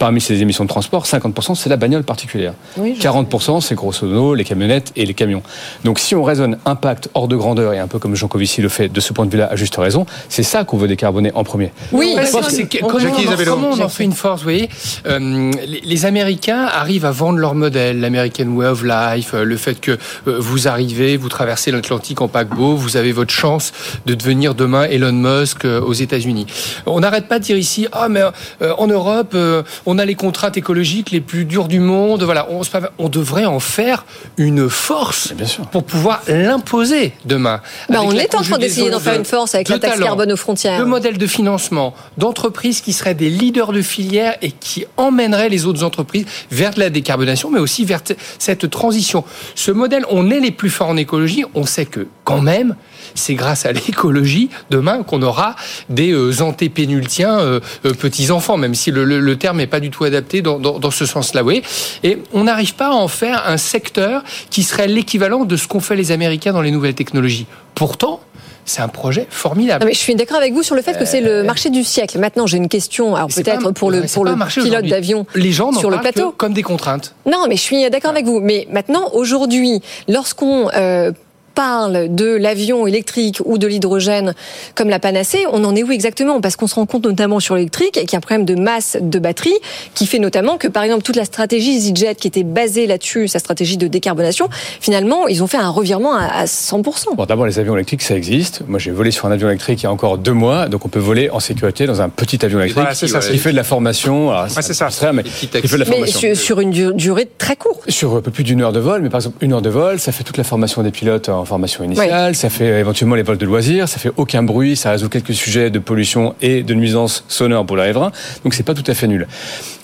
[0.00, 2.54] Parmi ces émissions de transport, 50% c'est la bagnole particulière.
[2.78, 5.42] Oui, je 40% c'est grosso modo les camionnettes et les camions.
[5.84, 8.70] Donc si on raisonne impact hors de grandeur et un peu comme Jean Covici le
[8.70, 11.44] fait de ce point de vue-là à juste raison, c'est ça qu'on veut décarboner en
[11.44, 11.70] premier.
[11.92, 13.52] Oui, que- comment, on, en- Isabello.
[13.54, 14.70] comment on en fait une force, vous voyez
[15.06, 19.56] Euh, les, les Américains arrivent à vendre leur modèle, l'American Way of Life, euh, le
[19.58, 23.72] fait que euh, vous arrivez, vous traversez l'Atlantique en paquebot, vous avez votre chance
[24.06, 26.46] de devenir demain Elon Musk euh, aux États-Unis.
[26.86, 28.22] On n'arrête pas de dire ici, ah mais
[28.62, 32.22] euh, en Europe, euh, on a les contraintes écologiques les plus dures du monde.
[32.22, 32.62] Voilà, on,
[32.98, 34.04] on devrait en faire
[34.36, 35.32] une force
[35.72, 37.60] pour pouvoir l'imposer demain.
[37.88, 40.32] Bah, on est en train d'essayer d'en faire une force avec de la taxe carbone
[40.32, 40.78] aux frontières.
[40.80, 45.66] de modèles de financement, d'entreprises qui seraient des leaders de filière et qui emmèneraient les
[45.66, 48.00] autres entreprises vers de la décarbonation, mais aussi vers
[48.38, 49.24] cette transition.
[49.54, 51.44] Ce modèle, on est les plus forts en écologie.
[51.54, 52.76] On sait que quand même,
[53.14, 55.56] c'est grâce à l'écologie demain qu'on aura
[55.88, 59.79] des euh, antépénultiens euh, euh, petits enfants, même si le, le- le terme n'est pas
[59.80, 61.42] du tout adapté dans, dans- dans ce sens-là.
[61.42, 61.62] Oui.
[62.04, 65.80] Et on n'arrive pas à en faire un secteur qui serait l'équivalent de ce qu'ont
[65.80, 67.46] fait les Américains dans les nouvelles technologies.
[67.74, 68.20] Pourtant,
[68.66, 69.82] c'est un projet formidable.
[69.82, 71.82] Non, mais je suis d'accord avec vous sur le fait que c'est le marché du
[71.82, 72.18] siècle.
[72.18, 74.24] Maintenant, j'ai une question, alors peut-être pas- pour le, pour
[74.62, 76.32] pilote d'avion Les gens sur le plateau.
[76.36, 77.14] comme des contraintes.
[77.26, 78.38] Non, mais je suis d'accord avec vous.
[78.40, 81.10] Mais maintenant, aujourd'hui, lorsqu'on euh,
[81.54, 84.34] parle de l'avion électrique ou de l'hydrogène
[84.74, 86.40] comme la panacée, on en est où exactement?
[86.40, 88.96] Parce qu'on se rend compte notamment sur l'électrique qu'il y a un problème de masse
[89.00, 89.54] de batterie
[89.94, 93.38] qui fait notamment que par exemple toute la stratégie EasyJet qui était basée là-dessus, sa
[93.38, 94.48] stratégie de décarbonation,
[94.80, 97.16] finalement ils ont fait un revirement à 100%.
[97.16, 98.62] Bon, d'abord les avions électriques ça existe.
[98.68, 100.88] Moi j'ai volé sur un avion électrique il y a encore deux mois, donc on
[100.88, 103.56] peut voler en sécurité dans un petit avion électrique Voilà, c'est ça, qui fait de
[103.56, 104.30] la formation.
[104.30, 104.86] Alors, c'est ça.
[104.86, 106.18] abstrait, mais qui fait de la Mais formation.
[106.20, 107.88] sur, sur une du- durée très courte.
[107.90, 109.98] Sur un peu plus d'une heure de vol, mais par exemple une heure de vol,
[109.98, 113.38] ça fait toute la formation des pilotes en formation initiale, ça fait éventuellement les vols
[113.38, 117.24] de loisirs, ça fait aucun bruit, ça résout quelques sujets de pollution et de nuisance
[117.28, 118.10] sonore pour la F1,
[118.44, 119.26] donc c'est pas tout à fait nul.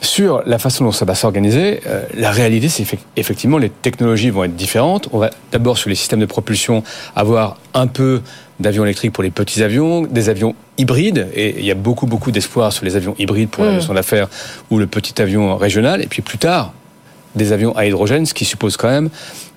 [0.00, 4.30] Sur la façon dont ça va s'organiser, euh, la réalité c'est effec- effectivement les technologies
[4.30, 5.08] vont être différentes.
[5.12, 6.82] On va d'abord sur les systèmes de propulsion
[7.14, 8.20] avoir un peu
[8.60, 12.30] d'avions électriques pour les petits avions, des avions hybrides, et il y a beaucoup beaucoup
[12.30, 13.66] d'espoir sur les avions hybrides pour Mm.
[13.68, 14.28] l'aviation d'affaires
[14.70, 16.72] ou le petit avion régional, et puis plus tard
[17.36, 19.08] des avions à hydrogène, ce qui suppose quand même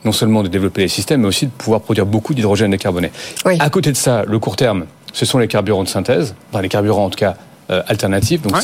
[0.05, 3.11] non seulement de développer les systèmes, mais aussi de pouvoir produire beaucoup d'hydrogène décarboné.
[3.59, 6.69] À côté de ça, le court terme, ce sont les carburants de synthèse, enfin les
[6.69, 7.35] carburants en tout cas
[7.71, 8.41] euh, alternatifs.
[8.41, 8.61] Donc Ouais.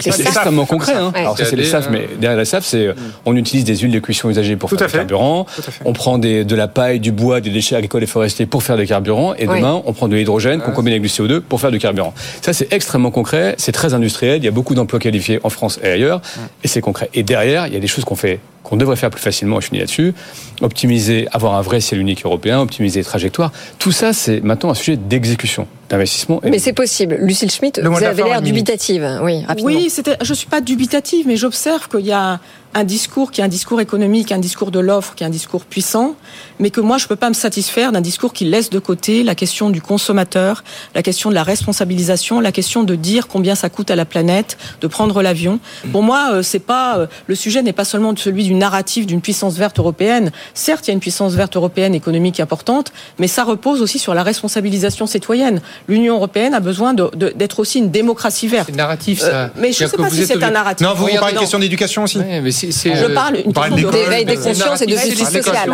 [0.00, 0.94] c'est extrêmement concret.
[0.94, 1.12] Hein.
[1.14, 1.20] Ouais.
[1.20, 2.94] Alors ça c'est les SAF, mais derrière la SAF, c'est euh,
[3.26, 5.46] on utilise des huiles de cuisson usagées pour faire des carburants.
[5.84, 8.76] On prend des, de la paille, du bois, des déchets agricoles et forestiers pour faire
[8.76, 9.34] des carburants.
[9.36, 9.58] Et Ouais.
[9.58, 12.12] demain, on prend de l'hydrogène qu'on combine avec du CO2 pour faire du carburant.
[12.42, 14.38] Ça c'est extrêmement concret, c'est très industriel.
[14.38, 16.20] Il y a beaucoup d'emplois qualifiés en France et ailleurs,
[16.64, 17.08] et c'est concret.
[17.14, 18.40] Et derrière, il y a des choses qu'on fait
[18.70, 20.14] qu'on devrait faire plus facilement, je finis là-dessus,
[20.60, 23.50] optimiser, avoir un vrai ciel unique européen, optimiser les trajectoires.
[23.80, 26.40] Tout ça, c'est maintenant un sujet d'exécution, d'investissement.
[26.44, 27.16] Mais c'est possible.
[27.20, 29.20] Lucille Schmitt, vous avez l'air dubitative.
[29.22, 29.72] Oui, rapidement.
[29.72, 32.40] Oui, c'était, je suis pas dubitative, mais j'observe qu'il y a
[32.74, 35.64] un discours qui est un discours économique, un discours de l'offre, qui est un discours
[35.64, 36.14] puissant,
[36.58, 39.34] mais que moi je peux pas me satisfaire d'un discours qui laisse de côté la
[39.34, 40.62] question du consommateur,
[40.94, 44.56] la question de la responsabilisation, la question de dire combien ça coûte à la planète
[44.80, 45.58] de prendre l'avion.
[45.90, 49.20] Pour moi, euh, c'est pas euh, le sujet n'est pas seulement celui du narratif d'une
[49.20, 50.30] puissance verte européenne.
[50.54, 54.14] Certes, il y a une puissance verte européenne économique importante, mais ça repose aussi sur
[54.14, 55.60] la responsabilisation citoyenne.
[55.88, 58.68] L'Union européenne a besoin d'être aussi une démocratie verte.
[58.70, 59.52] C'est narratif, Euh, ça.
[59.56, 60.86] mais je ne sais pas si c'est un narratif.
[60.86, 61.40] Non, vous, parlez de non.
[61.40, 62.18] question d'éducation aussi.
[62.18, 65.70] mais Je euh, parle une parle question d'éveil des consciences et de justice sociale.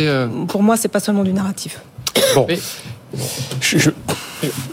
[0.00, 1.78] euh, Pour moi, c'est pas seulement du narratif.
[2.34, 2.46] Bon.
[3.60, 3.90] Je- je-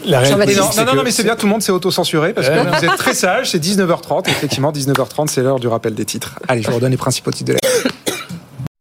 [0.06, 2.52] la réalité, non, non, non, mais c'est bien, tout le monde s'est auto-censuré parce que
[2.78, 4.28] vous êtes très sage, c'est 19h30.
[4.28, 6.38] Effectivement, 19h30, c'est l'heure du rappel des titres.
[6.48, 7.58] Allez, je vous redonne les principaux titres de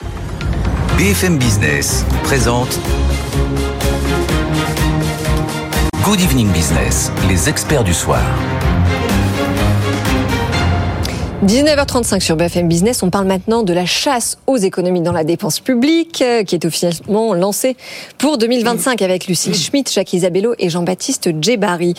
[0.02, 0.08] la
[0.98, 2.80] BFM Business présente
[6.04, 8.22] Good Evening Business, les experts du soir.
[11.46, 15.60] 19h35 sur BFM Business, on parle maintenant de la chasse aux économies dans la dépense
[15.60, 17.76] publique euh, qui est officiellement lancée
[18.18, 21.96] pour 2025 avec Lucille Schmitt, Jacques Isabello et Jean-Baptiste Djebari.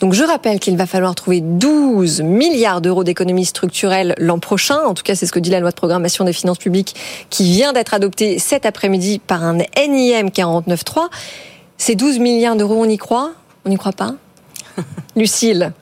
[0.00, 4.78] Donc je rappelle qu'il va falloir trouver 12 milliards d'euros d'économies structurelles l'an prochain.
[4.86, 6.94] En tout cas, c'est ce que dit la loi de programmation des finances publiques
[7.28, 11.08] qui vient d'être adoptée cet après-midi par un NIM 49.3.
[11.76, 13.32] Ces 12 milliards d'euros, on y croit?
[13.64, 14.14] On n'y croit pas
[15.16, 15.72] Lucille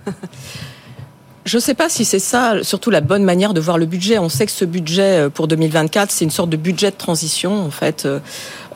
[1.46, 4.18] Je ne sais pas si c'est ça, surtout la bonne manière de voir le budget.
[4.18, 7.64] On sait que ce budget euh, pour 2024, c'est une sorte de budget de transition.
[7.64, 8.20] En fait, Euh,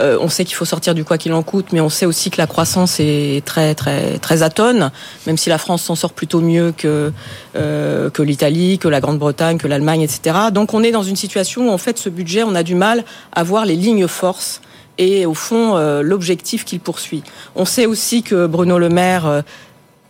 [0.00, 2.30] euh, on sait qu'il faut sortir du quoi qu'il en coûte, mais on sait aussi
[2.30, 4.90] que la croissance est très très très atone.
[5.26, 7.12] Même si la France s'en sort plutôt mieux que
[7.56, 10.36] euh, que l'Italie, que la Grande-Bretagne, que l'Allemagne, etc.
[10.52, 13.04] Donc on est dans une situation où en fait ce budget, on a du mal
[13.32, 14.60] à voir les lignes forces
[14.98, 17.22] et au fond euh, l'objectif qu'il poursuit.
[17.56, 19.42] On sait aussi que Bruno Le Maire euh,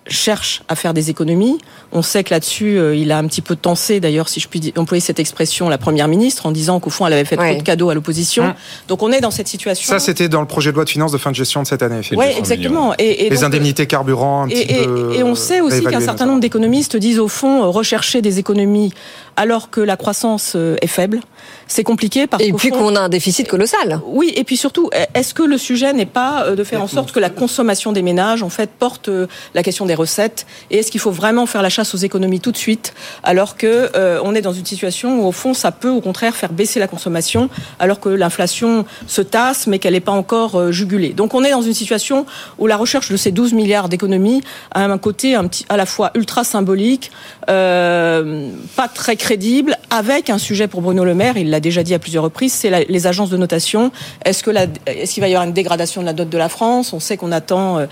[0.06, 1.56] cherche à faire des économies.
[1.90, 4.72] On sait que là-dessus, euh, il a un petit peu tensé, d'ailleurs, si je puis
[4.76, 7.62] employer cette expression, la première ministre, en disant qu'au fond, elle avait fait trop de
[7.62, 8.44] cadeaux à l'opposition.
[8.44, 8.54] Hum.
[8.88, 9.88] Donc on est dans cette situation.
[9.90, 11.82] Ça, c'était dans le projet de loi de finances de fin de gestion de cette
[11.82, 12.02] année.
[12.14, 12.92] Oui, exactement.
[12.98, 15.82] Et, et les donc, indemnités carburant, un et, petit et- peu et on sait aussi
[15.84, 18.92] qu'un certain nombre d'économistes disent au fond rechercher des économies
[19.36, 21.20] alors que la croissance euh, est faible.
[21.66, 24.00] C'est compliqué parce Et puis qu'on a un déficit colossal.
[24.06, 27.12] oui, et puis surtout, est-ce que le sujet n'est pas euh, de faire en sorte
[27.12, 30.46] que la consommation des ménages, en fait, porte euh, la question des recettes?
[30.70, 33.90] Et est-ce qu'il faut vraiment faire la chasse aux économies tout de suite, alors que
[33.96, 36.80] euh, on est dans une situation où, au fond, ça peut au contraire faire baisser
[36.80, 41.10] la consommation, alors que l'inflation se tasse, mais qu'elle n'est pas encore euh, jugulée?
[41.10, 42.26] Donc, on est dans une situation
[42.58, 44.42] où la recherche de ces 12 milliards d'économies
[44.72, 47.10] a un côté un petit, à la fois ultra symbolique,
[47.48, 51.38] euh, pas très crédible, avec un sujet pour Bruno Le Maire.
[51.38, 53.90] Il l'a déjà dit à plusieurs reprises, c'est les agences de notation.
[54.24, 54.50] Est-ce que
[54.86, 56.92] est-ce qu'il va y avoir une dégradation de la dot de la France?
[56.92, 57.86] On sait qu'on attend euh,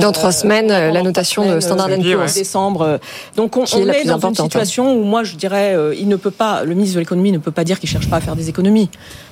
[0.00, 2.34] Dans euh, trois semaines, pendant la notation semaines, de Standard euh, Poor's.
[2.34, 2.82] décembre.
[2.82, 2.98] euh,
[3.34, 4.44] Donc on, est dans importante, hein.
[4.44, 7.32] une situation où moi je dirais, euh, il ne peut pas, le ministre de l'économie
[7.32, 8.88] ne peut pas dire qu'il cherche pas à faire des économies.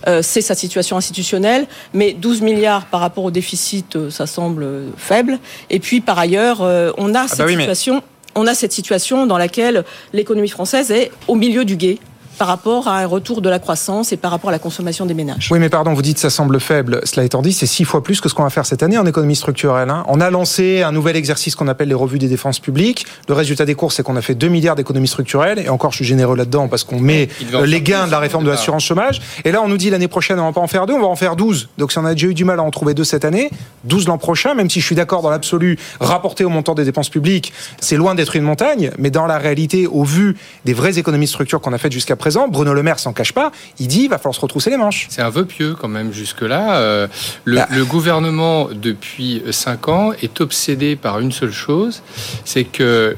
[0.09, 4.65] Euh, c'est sa situation institutionnelle, mais 12 milliards par rapport au déficit, euh, ça semble
[4.65, 5.39] euh, faible.
[5.71, 8.03] Et puis par ailleurs, euh, on a cette bah oui, mais- situation.
[8.35, 11.99] On a cette situation dans laquelle l'économie française est au milieu du guet.
[12.39, 15.15] Par rapport à un retour de la croissance et par rapport à la consommation des
[15.15, 15.49] ménages.
[15.51, 17.01] Oui, mais pardon, vous dites ça semble faible.
[17.05, 19.07] Cela étant dit, c'est six fois plus que ce qu'on va faire cette année en
[19.07, 19.91] économie structurelle.
[19.91, 20.05] hein.
[20.09, 23.07] On a lancé un nouvel exercice qu'on appelle les revues des défenses publiques.
[23.29, 25.59] Le résultat des courses, c'est qu'on a fait 2 milliards d'économies structurelles.
[25.59, 27.29] Et encore, je suis généreux là-dedans parce qu'on met
[27.65, 29.21] les gains de la réforme de l'assurance chômage.
[29.45, 31.07] Et là, on nous dit l'année prochaine, on va pas en faire deux, on va
[31.07, 31.69] en faire 12.
[31.79, 33.51] Donc, si on a déjà eu du mal à en trouver deux cette année,
[33.85, 37.09] 12 l'an prochain, même si je suis d'accord dans l'absolu, rapporté au montant des dépenses
[37.09, 38.91] publiques, c'est loin d'être une montagne.
[38.99, 42.17] Mais dans la réalité, au vu des vraies économies de structure qu'on a faites jusqu'à
[42.25, 43.53] présent, Bruno Le Maire s'en cache pas.
[43.79, 45.09] Il dit, il va falloir se retrousser les manches.
[45.11, 46.79] C'est un vœu pieux quand même jusque-là.
[46.79, 47.07] Euh,
[47.45, 47.69] le, Bah.
[47.71, 52.01] le gouvernement, depuis cinq ans, est obsédé par une seule chose,
[52.47, 53.15] c'est que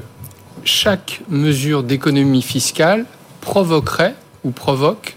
[0.65, 3.05] chaque mesure d'économie fiscale
[3.39, 5.15] provoquerait ou provoque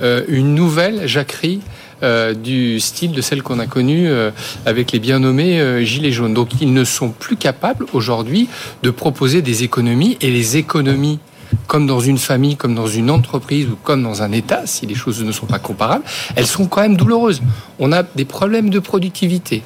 [0.00, 1.60] euh, une nouvelle jacquerie
[2.02, 4.30] euh, du style de celle qu'on a connue euh,
[4.66, 6.34] avec les bien nommés euh, Gilets jaunes.
[6.34, 8.48] Donc ils ne sont plus capables aujourd'hui
[8.82, 11.18] de proposer des économies et les économies
[11.66, 14.94] comme dans une famille, comme dans une entreprise ou comme dans un État, si les
[14.94, 17.42] choses ne sont pas comparables, elles sont quand même douloureuses.
[17.78, 19.62] On a des problèmes de productivité.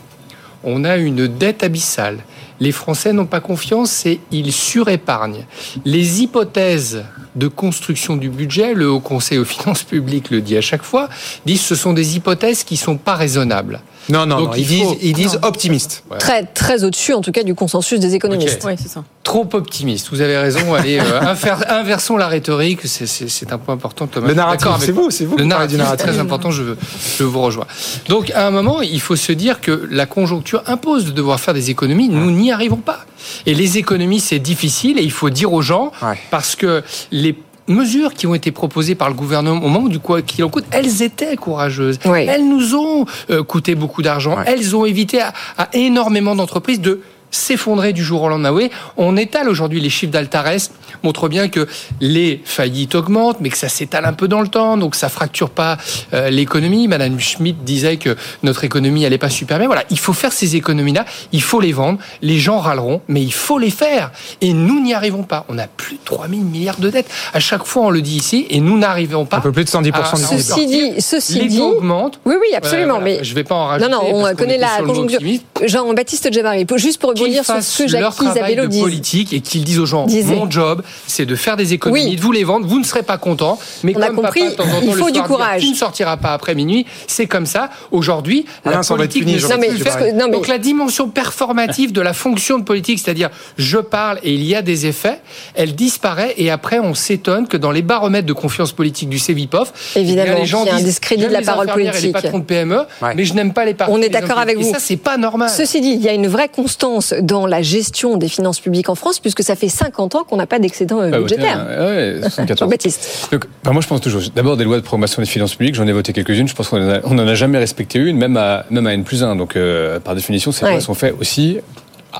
[0.62, 2.18] On a une dette abyssale.
[2.58, 5.46] Les Français n'ont pas confiance et ils surépargnent.
[5.86, 10.60] Les hypothèses de construction du budget, le Haut Conseil aux finances publiques le dit à
[10.60, 11.08] chaque fois,
[11.46, 13.80] disent que ce sont des hypothèses qui sont pas raisonnables.
[14.10, 14.54] Non, non, Donc, non.
[14.56, 15.48] il Ils disent, faut- ils disent Non.
[15.48, 16.04] optimistes.
[16.18, 18.60] Très, très au-dessus, en tout cas, du consensus des économistes.
[18.64, 18.70] Ok.
[18.70, 19.04] Oui, c'est ça.
[19.22, 20.08] Trop optimiste.
[20.10, 20.74] Vous avez raison.
[20.74, 21.20] Allez, euh,
[21.68, 22.80] inversons la rhétorique.
[22.84, 24.28] C'est- C'est c'est un point important, Thomas.
[24.28, 25.10] Le narratif, c'est vous.
[25.10, 26.06] c'est vous Le narratif est narratif.
[26.06, 26.50] très important.
[26.50, 26.78] Je, veux,
[27.18, 27.66] je vous rejoins.
[28.08, 31.54] Donc, à un moment, il faut se dire que la conjoncture impose de devoir faire
[31.54, 32.08] des économies.
[32.08, 33.04] Nous n'y arrivons pas.
[33.46, 34.98] Et les économies, c'est difficile.
[34.98, 35.92] Et il faut dire aux gens,
[36.30, 37.36] parce que les
[37.70, 40.64] mesures qui ont été proposées par le gouvernement au moment du quoi qu'il en coûte,
[40.70, 41.98] elles étaient courageuses.
[42.04, 44.36] Elles nous ont euh, coûté beaucoup d'argent.
[44.46, 47.00] Elles ont évité à, à énormément d'entreprises de
[47.30, 48.52] s'effondrer du jour au lendemain.
[48.52, 50.70] Oui, on étale aujourd'hui les chiffres d'Altares,
[51.02, 51.66] montre bien que
[52.00, 55.50] les faillites augmentent, mais que ça s'étale un peu dans le temps, donc ça fracture
[55.50, 55.78] pas
[56.12, 56.88] euh, l'économie.
[56.88, 59.66] Madame Schmidt disait que notre économie allait pas super bien.
[59.66, 61.98] Voilà, il faut faire ces économies-là, il faut les vendre.
[62.22, 64.10] Les gens râleront, mais il faut les faire.
[64.40, 65.44] Et nous n'y arrivons pas.
[65.48, 67.10] On a plus de 3 000 milliards de dettes.
[67.32, 69.38] À chaque fois, on le dit ici, et nous n'arrivons pas.
[69.38, 72.20] Un peu plus de 110% du Ceci dit, ceci les dit, augmentent.
[72.24, 72.98] Oui, oui, absolument.
[73.00, 73.90] Voilà, mais je vais pas en non, rajouter.
[73.90, 75.20] non, on parce qu'on connaît la conjoncture.
[75.64, 78.80] Jean-Baptiste Djabari, juste pour rebondir sur ce que leur Jacques travail Isabello de dit.
[78.80, 80.34] politique et qu'ils disent aux gens Disait.
[80.34, 83.18] mon job c'est de faire des économies de vous les vendre vous ne serez pas
[83.18, 85.24] content mais On a compris, papa, de temps en temps, il le faut du dire,
[85.24, 85.62] courage.
[85.62, 89.68] tu ne sortiras pas après minuit c'est comme ça aujourd'hui la politique puni, Non, mais
[89.68, 90.06] plus le parce faire.
[90.06, 94.18] que- non, mais- donc la dimension performative de la fonction de politique c'est-à-dire je parle
[94.22, 95.20] et il y a des effets
[95.54, 99.72] elle disparaît et après on s'étonne que dans les baromètres de confiance politique du CEVIPOF
[99.96, 101.84] eh Évidemment, les gens qu'il y a un disent, discrédit de la les parole et
[101.84, 102.12] les politique.
[102.12, 102.80] patrons de PME
[103.14, 104.68] mais je n'aime pas les partis On est d'accord avec vous.
[104.68, 107.62] et ça c'est pas normal Ceci dit, il y a une vraie constance dans la
[107.62, 111.00] gestion des finances publiques en France, puisque ça fait 50 ans qu'on n'a pas d'excédent
[111.00, 111.66] euh, Ah, budgétaire.
[111.68, 112.58] ouais, 74.
[112.60, 113.28] Jean-Baptiste.
[113.32, 114.22] Donc, bah, moi, je pense toujours.
[114.34, 116.48] D'abord, des lois de programmation des finances publiques, j'en ai voté quelques-unes.
[116.48, 118.94] Je pense qu'on en a- on n'en a jamais respecté une, même à, même à
[118.94, 119.36] N plus 1.
[119.36, 120.72] Donc, euh, par définition, ces Ouais.
[120.72, 121.58] lois sont faites aussi,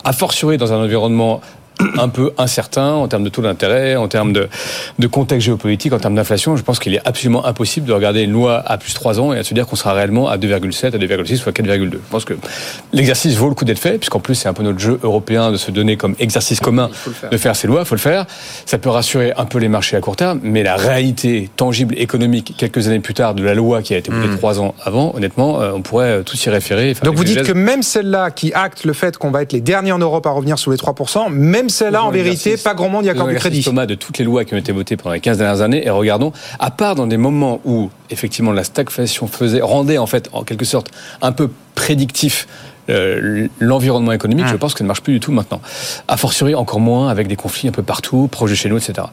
[0.05, 1.41] à fortiori, dans un environnement
[1.99, 4.49] un peu incertain en termes de taux d'intérêt, en termes de,
[4.99, 6.57] de contexte géopolitique, en termes d'inflation.
[6.57, 9.39] Je pense qu'il est absolument impossible de regarder une loi à plus 3 ans et
[9.39, 11.91] à se dire qu'on sera réellement à 2,7, à 2,6 ou à 4,2.
[11.93, 12.35] Je pense que
[12.93, 15.57] l'exercice vaut le coup d'être fait, puisqu'en plus, c'est un peu notre jeu européen de
[15.57, 17.31] se donner comme exercice commun faire.
[17.31, 18.27] de faire ces lois, il faut le faire.
[18.67, 22.55] Ça peut rassurer un peu les marchés à court terme, mais la réalité tangible économique,
[22.57, 25.61] quelques années plus tard, de la loi qui a été votée trois ans avant, honnêtement,
[25.61, 26.95] euh, on pourrait euh, tout s'y référer.
[27.03, 29.93] Donc vous dites que même celle-là qui acte le fait qu'on va être les derniers
[29.93, 33.11] en Europe à revenir sous les 3%, même celle-là, en vérité, pas grand monde y
[33.11, 33.63] accorde du crédit.
[33.63, 35.91] Thomas, de toutes les lois qui ont été votées pendant les 15 dernières années, et
[35.91, 40.43] regardons, à part dans des moments où, effectivement, la stagflation faisait, rendait, en fait, en
[40.45, 40.91] quelque sorte,
[41.23, 42.47] un peu prédictif
[42.91, 45.61] euh, l'environnement économique, je pense que ça ne marche plus du tout maintenant.
[46.09, 49.07] A fortiori, encore moins avec des conflits un peu partout, proches de chez nous, etc.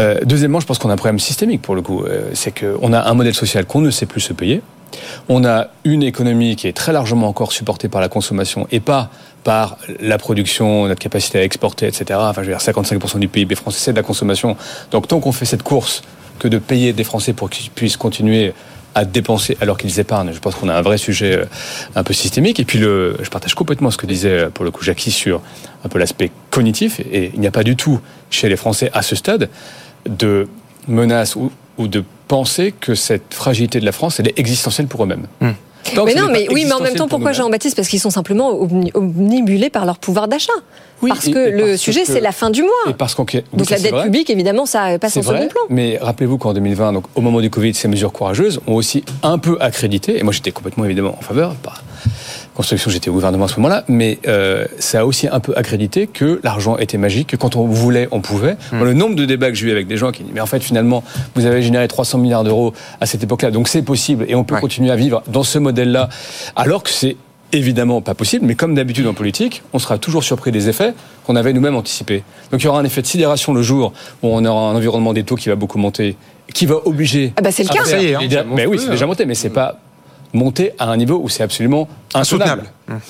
[0.00, 2.02] Euh, deuxièmement, je pense qu'on a un problème systémique pour le coup.
[2.04, 4.62] Euh, c'est qu'on a un modèle social qu'on ne sait plus se payer.
[5.28, 9.10] On a une économie qui est très largement encore supportée par la consommation et pas
[9.44, 12.04] par la production, notre capacité à exporter, etc.
[12.22, 14.56] Enfin, je veux dire, 55% du PIB français, c'est de la consommation.
[14.90, 16.02] Donc, tant qu'on fait cette course
[16.38, 18.52] que de payer des Français pour qu'ils puissent continuer
[18.94, 21.44] à dépenser alors qu'ils épargnent, je pense qu'on a un vrai sujet euh,
[21.94, 22.60] un peu systémique.
[22.60, 25.40] Et puis, le, je partage complètement ce que disait euh, pour le coup Jackie sur
[25.84, 27.00] un peu l'aspect cognitif.
[27.00, 28.00] Et il n'y a pas du tout
[28.30, 29.48] chez les Français à ce stade
[30.08, 30.48] de
[30.88, 35.26] menace ou, de penser que cette fragilité de la France, elle est existentielle pour eux-mêmes.
[35.40, 35.48] Tant
[36.06, 37.32] Mais non, mais oui, mais en même temps, pour pourquoi.
[37.32, 37.76] Jean-Baptiste?
[37.76, 40.52] Parce qu'ils sont simplement omni- omnibulés par leur pouvoir d'achat.
[41.08, 42.70] parce et- que le parce sujet, c'est la fin du mois.
[42.88, 44.04] Et parce qu'on oui, Donc la dette vrai.
[44.04, 45.60] publique, évidemment, ça passe en second plan.
[45.68, 49.38] mais rappelez-vous qu'en 2020, donc au moment du Covid, ces mesures courageuses ont aussi un
[49.38, 51.74] peu accrédité, et moi j'étais complètement évidemment en faveur, pas,
[52.54, 56.06] construction, j'étais au gouvernement à ce moment-là, mais euh, ça a aussi un peu accrédité
[56.06, 58.56] que l'argent était magique, que quand on voulait, on pouvait.
[58.72, 58.82] Hmm.
[58.84, 60.60] Le nombre de débats que j'ai eu avec des gens qui disent, mais en fait,
[60.60, 61.02] finalement,
[61.34, 64.56] vous avez généré 300 milliards d'euros à cette époque-là, donc c'est possible et on peut
[64.56, 66.08] continuer à vivre dans ce modèle-là,
[66.56, 67.16] alors que c'est
[67.52, 70.94] évidemment pas possible, mais comme d'habitude en politique, on sera toujours surpris des effets
[71.26, 72.22] qu'on avait nous-mêmes anticipés.
[72.50, 75.12] Donc il y aura un effet de sidération le jour où on aura un environnement
[75.12, 76.16] des taux qui va beaucoup monter,
[76.54, 77.32] qui va obliger.
[77.36, 77.84] Ah bah c'est le à cas.
[77.84, 78.44] faire- Ça y est, hein.
[78.54, 79.08] Mais oui, c'est déjà hein.
[79.08, 79.78] monté, mais c'est pas
[80.32, 82.64] monté à un niveau où c'est absolument insoutenable.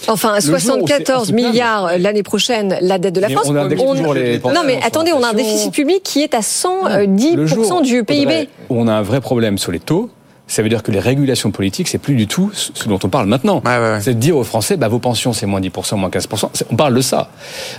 [0.08, 3.28] Enfin, Le jour où c'est 74 insoutenable, milliards euh, l'année prochaine, la dette de la
[3.28, 3.48] Mais France.
[3.48, 7.34] on toujours les Non, mais attendez, on a un déficit public qui est à 110%
[7.36, 8.48] Le jour, du PIB.
[8.70, 10.10] On a un vrai problème sur les taux,
[10.46, 13.26] ça veut dire que les régulations politiques, c'est plus du tout ce dont on parle
[13.26, 13.62] maintenant.
[14.00, 16.50] C'est de dire aux Français, bah, vos pensions, c'est moins 10%, moins 15%.
[16.52, 17.30] C'est- On parle de ça.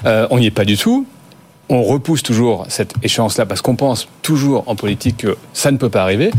[0.06, 1.06] Euh, on n'y est pas du tout.
[1.70, 5.90] On repousse toujours cette échéance-là parce qu'on pense toujours en politique que ça ne peut
[5.90, 6.32] pas arriver.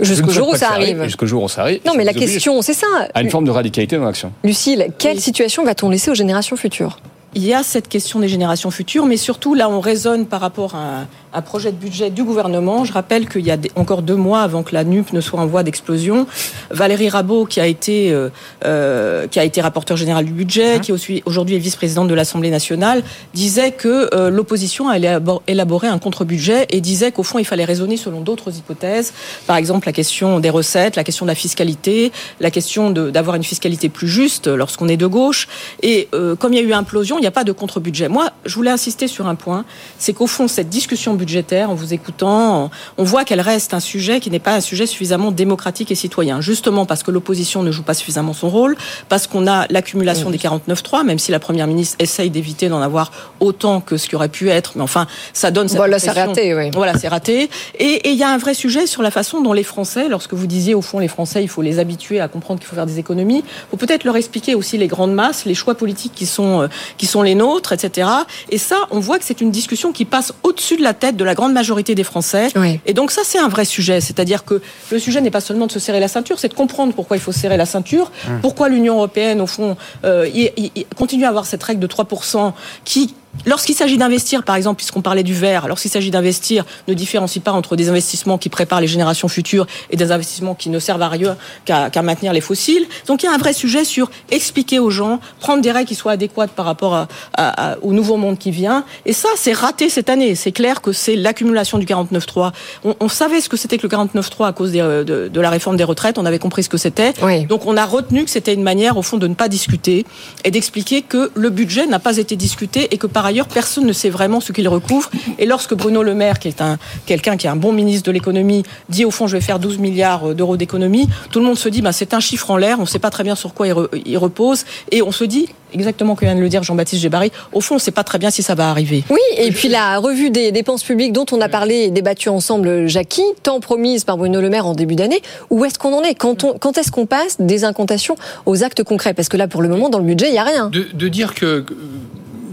[0.00, 1.02] Jusqu'au jour où ça arrive.
[1.04, 1.80] Jusqu'au jour où ça arrive.
[1.86, 2.86] Non, mais la question, c'est ça.
[3.14, 4.32] À une forme de radicalité dans l'action.
[4.44, 6.98] Lucille, quelle situation va-t-on laisser aux générations futures?
[7.34, 10.74] Il y a cette question des générations futures, mais surtout là, on raisonne par rapport
[10.74, 12.84] à un, projet de budget du gouvernement.
[12.84, 15.46] Je rappelle qu'il y a encore deux mois avant que la NUP ne soit en
[15.46, 16.26] voie d'explosion,
[16.70, 18.28] Valérie Rabault, qui a été euh,
[18.64, 22.50] euh, qui a été rapporteur général du budget, qui aussi- aujourd'hui est vice-présidente de l'Assemblée
[22.50, 23.02] nationale,
[23.34, 27.64] disait que euh, l'opposition allait abo- élaborer un contre-budget et disait qu'au fond, il fallait
[27.64, 29.12] raisonner selon d'autres hypothèses.
[29.46, 33.44] Par exemple, la question des recettes, la question de la fiscalité, la question d'avoir une
[33.44, 35.48] fiscalité plus juste lorsqu'on est de gauche.
[35.82, 38.08] Et euh, comme il y a eu implosion, il n'y a pas de contre-budget.
[38.08, 39.64] Moi, je voulais insister sur un point,
[39.98, 44.20] c'est qu'au fond, cette discussion budgétaire, en vous écoutant, on voit qu'elle reste un sujet
[44.20, 46.40] qui n'est pas un sujet suffisamment démocratique et citoyen.
[46.40, 48.76] Justement parce que l'opposition ne joue pas suffisamment son rôle,
[49.10, 53.10] parce qu'on a l'accumulation des 49.3, même si la Première ministre essaye d'éviter d'en avoir
[53.40, 54.72] autant que ce qui aurait pu être.
[54.76, 56.70] Mais enfin, ça donne cette Voilà, c'est impression- raté, oui.
[56.72, 57.50] Voilà, c'est raté.
[57.78, 60.46] Et il y a un vrai sujet sur la façon dont les Français, lorsque vous
[60.46, 62.98] disiez au fond les Français, il faut les habituer à comprendre qu'il faut faire des
[62.98, 66.68] économies, faut peut-être leur expliquer aussi les grandes masses, les choix politiques qui sont euh,
[66.96, 68.08] qui sont les nôtres, etc.
[68.50, 71.24] Et ça, on voit que c'est une discussion qui passe au-dessus de la tête de
[71.24, 72.48] la grande majorité des Français.
[72.86, 74.00] Et donc ça, c'est un vrai sujet.
[74.00, 76.92] C'est-à-dire que le sujet n'est pas seulement de se serrer la ceinture, c'est de comprendre
[76.94, 78.40] pourquoi il faut serrer la ceinture, Hum.
[78.40, 81.86] pourquoi l'Union européenne, au fond, euh, y- y- y- continue à avoir cette règle de
[81.86, 82.54] 3%
[82.84, 83.14] qui
[83.46, 87.52] Lorsqu'il s'agit d'investir, par exemple, puisqu'on parlait du vert, lorsqu'il s'agit d'investir, ne différencie pas
[87.52, 91.08] entre des investissements qui préparent les générations futures et des investissements qui ne servent à
[91.08, 92.86] rien qu'à maintenir les fossiles.
[93.06, 95.94] Donc il y a un vrai sujet sur expliquer aux gens, prendre des règles qui
[95.94, 98.84] soient adéquates par rapport à- à- à- au nouveau monde qui vient.
[99.06, 100.34] Et ça, c'est raté cette année.
[100.34, 102.52] C'est clair que c'est l'accumulation du 49.3.
[102.84, 105.40] On, on savait ce que c'était que le 49.3 à cause des, euh, de, de
[105.40, 106.18] la réforme des retraites.
[106.18, 107.12] On avait compris ce que c'était.
[107.44, 110.04] Donc on a retenu que c'était une manière, au fond, de ne pas discuter
[110.44, 113.92] et d'expliquer que le budget n'a pas été discuté et que par ailleurs, personne ne
[113.92, 115.10] sait vraiment ce qu'il recouvre.
[115.38, 118.12] Et lorsque Bruno Le Maire, qui est un, quelqu'un qui est un bon ministre de
[118.12, 121.68] l'économie, dit au fond, je vais faire 12 milliards d'euros d'économie, tout le monde se
[121.68, 123.66] dit, bah, c'est un chiffre en l'air, on ne sait pas très bien sur quoi
[123.66, 124.64] il, re- il repose.
[124.92, 127.76] Et on se dit, exactement comme vient de le dire Jean-Baptiste Gébari, au fond, on
[127.76, 129.04] ne sait pas très bien si ça va arriver.
[129.10, 132.86] Oui, et puis la revue des dépenses publiques dont on a parlé et débattu ensemble,
[132.88, 136.14] Jackie, tant promise par Bruno Le Maire en début d'année, où est-ce qu'on en est?
[136.14, 138.16] Quand, on- quand est-ce qu'on passe des incantations
[138.46, 139.14] aux actes concrets?
[139.14, 140.68] Parce que là, pour le moment, dans le budget, il n'y a rien.
[140.70, 141.64] de, de dire que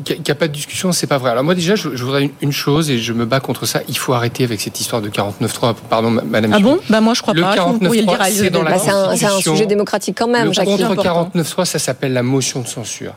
[0.06, 1.32] qu'il n'y a pas de discussion, c'est pas vrai.
[1.32, 3.82] Alors moi déjà, je, je voudrais une, une chose et je me bats contre ça.
[3.90, 5.76] Il faut arrêter avec cette histoire de 49.3.
[5.90, 6.54] Pardon, ma- Madame.
[6.54, 6.80] Ah bon.
[6.90, 7.50] Bah moi je crois Le pas.
[7.56, 8.64] Le dire à 49.3, c'est dans Elisabeth.
[8.64, 12.62] la Bah, c'est un- sujet démocratique quand même, Le contre 49.3, ça s'appelle la motion
[12.62, 13.14] de censure.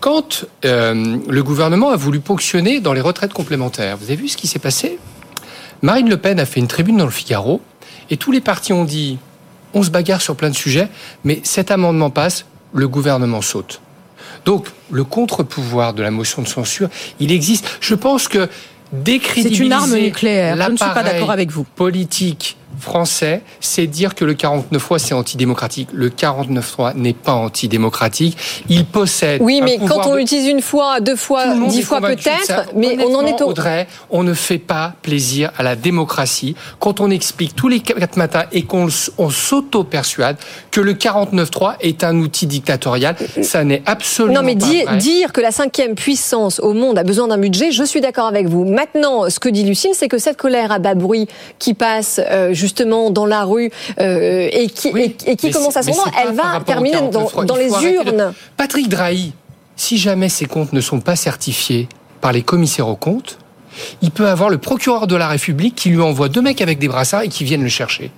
[0.00, 4.36] Quand euh, le gouvernement a voulu ponctionner dans les retraites complémentaires, vous avez vu ce
[4.38, 4.98] qui s'est passé?
[5.82, 7.60] Marine Le Pen a fait une tribune dans le Figaro
[8.10, 9.18] et tous les partis ont dit
[9.74, 10.88] on se bagarre sur plein de sujets,
[11.24, 13.80] mais cet amendement passe, le gouvernement saute.
[14.44, 16.88] Donc, le contre-pouvoir de la motion de censure,
[17.18, 17.78] il existe.
[17.80, 18.48] Je pense que
[18.92, 20.56] décrédibiliser C'est une arme nucléaire.
[20.56, 21.64] Je ne suis pas d'accord avec vous.
[21.64, 25.88] Politique français, c'est dire que le 49 fois c'est antidémocratique.
[25.92, 28.36] Le 49.3 n'est pas antidémocratique.
[28.68, 29.40] Il possède.
[29.42, 33.14] Oui, mais quand on de- l'utilise une fois, deux fois, dix fois peut-être, mais on
[33.14, 33.48] en est au...
[33.50, 38.16] Audrey, on ne fait pas plaisir à la démocratie quand on explique tous les quatre
[38.16, 40.36] matins et qu'on s'auto-persuade
[40.70, 43.16] que le 49.3 est un outil dictatorial.
[43.42, 44.96] Ça n'est absolument Non, mais pas dire, vrai.
[44.98, 48.46] dire que la cinquième puissance au monde a besoin d'un budget, je suis d'accord avec
[48.46, 48.64] vous.
[48.64, 51.26] Maintenant, ce que dit Lucine, c'est que cette colère à bas bruit
[51.58, 55.76] qui passe euh, justement dans la rue euh, et qui, et, et qui Mais commence
[55.76, 57.44] à son nom, elle va terminer dans, 49.3.
[57.44, 58.32] dans Il les urnes.
[58.56, 59.32] Patrick Drahi,
[59.76, 61.88] si jamais ces comptes ne sont pas certifiés
[62.20, 63.38] par les commissaires aux comptes,
[64.02, 66.88] il peut avoir le procureur de la République qui lui envoie deux mecs avec des
[66.88, 68.10] brassards et qui viennent le chercher.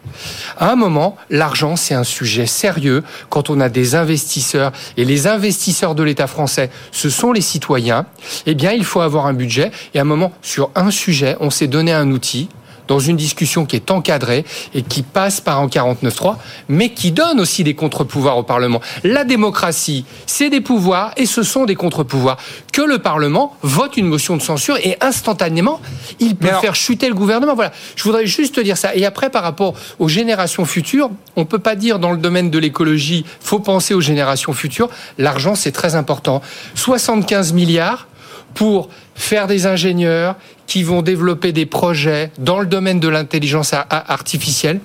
[0.58, 5.26] À un moment, l'argent, c'est un sujet sérieux quand on a des investisseurs et les
[5.26, 8.06] investisseurs de l'État français, ce sont les citoyens.
[8.46, 11.50] Eh bien, il faut avoir un budget et à un moment, sur un sujet, on
[11.50, 12.48] s'est donné un outil
[12.92, 16.36] dans une discussion qui est encadrée et qui passe par un 49.3,
[16.68, 18.82] mais qui donne aussi des contre-pouvoirs au Parlement.
[19.02, 22.36] La démocratie, c'est des pouvoirs et ce sont des contre-pouvoirs.
[22.70, 25.80] Que le Parlement vote une motion de censure et instantanément,
[26.20, 27.54] il peut faire chuter le gouvernement.
[27.54, 27.72] Voilà.
[27.96, 28.94] Je voudrais juste dire ça.
[28.94, 32.58] Et après, par rapport aux générations futures, on peut pas dire dans le domaine de
[32.58, 34.90] l'écologie, faut penser aux générations futures.
[35.16, 36.42] L'argent, c'est très important.
[36.74, 38.06] 75 milliards
[38.52, 40.36] pour faire des ingénieurs
[40.72, 44.80] qui vont développer des projets dans le domaine de l'intelligence artificielle.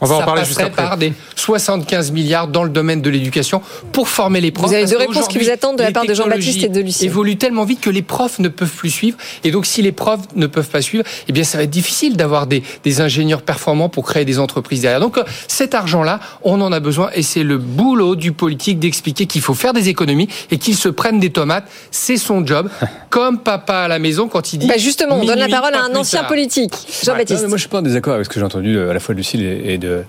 [0.00, 0.82] On va ça en parler juste après.
[0.82, 4.68] par des 75 milliards dans le domaine de l'éducation pour former les profs.
[4.68, 6.84] Vous avez deux réponses qui vous attendent de la part de Jean-Baptiste et de technologies
[6.84, 7.06] Lucie.
[7.06, 9.16] évoluent tellement vite que les profs ne peuvent plus suivre.
[9.44, 12.16] Et donc, si les profs ne peuvent pas suivre, eh bien, ça va être difficile
[12.16, 15.00] d'avoir des, des ingénieurs performants pour créer des entreprises derrière.
[15.00, 19.26] Donc, euh, cet argent-là, on en a besoin et c'est le boulot du politique d'expliquer
[19.26, 21.64] qu'il faut faire des économies et qu'il se prenne des tomates.
[21.90, 22.68] C'est son job.
[23.10, 24.66] Comme papa à la maison quand il dit.
[24.68, 26.28] Bah justement, on donne la parole à un ancien tard.
[26.28, 26.72] politique.
[26.72, 27.42] Non, Jean-Baptiste.
[27.42, 29.00] mais moi, je suis pas en désaccord avec ce que j'ai entendu euh, à la
[29.00, 30.04] fois de Lucille et et de,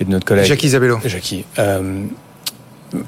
[0.00, 0.46] et de notre collègue.
[0.46, 0.98] Jacques Isabello.
[1.04, 1.44] Jackie.
[1.58, 2.04] Euh,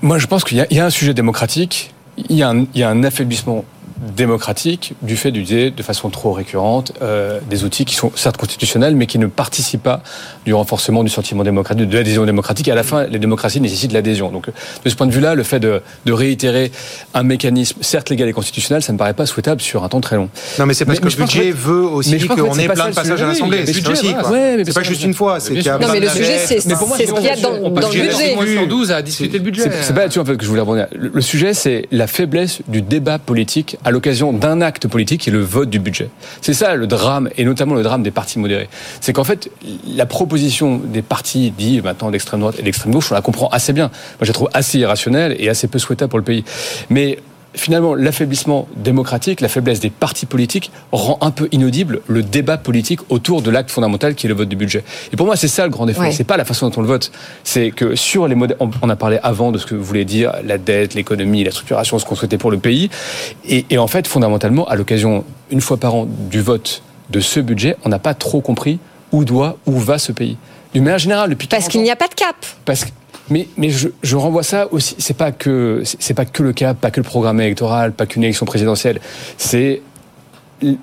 [0.02, 1.94] moi, je pense qu'il y, a- il y a un sujet démocratique,
[2.28, 3.64] il y a un, il y a un affaiblissement
[4.00, 8.96] démocratique du fait d'utiliser de façon trop récurrente euh, des outils qui sont certes constitutionnels
[8.96, 10.02] mais qui ne participent pas
[10.46, 12.68] du renforcement du sentiment démocratique, de l'adhésion démocratique.
[12.68, 14.30] Et à la fin, les démocraties nécessitent l'adhésion.
[14.30, 16.72] Donc, de ce point de vue-là, le fait de, de réitérer
[17.14, 20.16] un mécanisme certes légal et constitutionnel, ça ne paraît pas souhaitable sur un temps très
[20.16, 20.28] long.
[20.58, 22.84] Non, mais c'est parce que le je pense budget veut aussi mais qu'on ait plein
[22.84, 23.64] de le passages à l'Assemblée.
[23.66, 24.22] C'est le aussi, voilà.
[24.22, 24.30] quoi.
[24.32, 25.40] Ouais, mais C'est pas juste une fois.
[25.40, 25.86] C'est bien qu'il y a sûr.
[25.86, 28.28] Non, mais le sujet, c'est Mais ce qu'il y a dans, le budget.
[28.28, 29.70] les Motion 12 à discuter le budget.
[29.82, 30.86] C'est pas là-dessus en fait que je voulais rebondir.
[30.94, 35.30] Le, le sujet, c'est la faiblesse du débat politique à l'occasion d'un acte politique qui
[35.30, 36.10] est le vote du budget.
[36.40, 38.68] C'est ça le drame, et notamment le drame des partis modérés.
[39.00, 39.50] C'est qu'en fait,
[39.86, 43.72] la proposition des partis dits maintenant d'extrême droite et d'extrême gauche, on la comprend assez
[43.72, 43.88] bien.
[43.88, 46.44] Moi, je la trouve assez irrationnelle et assez peu souhaitable pour le pays.
[46.88, 47.18] Mais
[47.54, 53.00] finalement, l'affaiblissement démocratique, la faiblesse des partis politiques rend un peu inaudible le débat politique
[53.08, 54.84] autour de l'acte fondamental qui est le vote du budget.
[55.12, 56.02] Et pour moi, c'est ça le grand défaut.
[56.02, 56.12] Ouais.
[56.12, 57.10] C'est pas la façon dont on le vote.
[57.44, 60.32] C'est que sur les modèles, on a parlé avant de ce que vous voulez dire,
[60.44, 62.90] la dette, l'économie, la structuration, ce qu'on souhaitait pour le pays.
[63.48, 67.40] Et, et en fait, fondamentalement, à l'occasion, une fois par an, du vote de ce
[67.40, 68.78] budget, on n'a pas trop compris
[69.12, 70.36] où doit, où va ce pays.
[70.72, 72.36] D'une manière générale, depuis Parce 40 qu'il n'y a pas de cap.
[72.64, 72.90] parce que
[73.30, 74.94] mais, mais je, je renvoie ça aussi.
[74.98, 78.24] C'est pas que c'est pas que le cap, pas que le programme électoral, pas qu'une
[78.24, 79.00] élection présidentielle.
[79.38, 79.82] C'est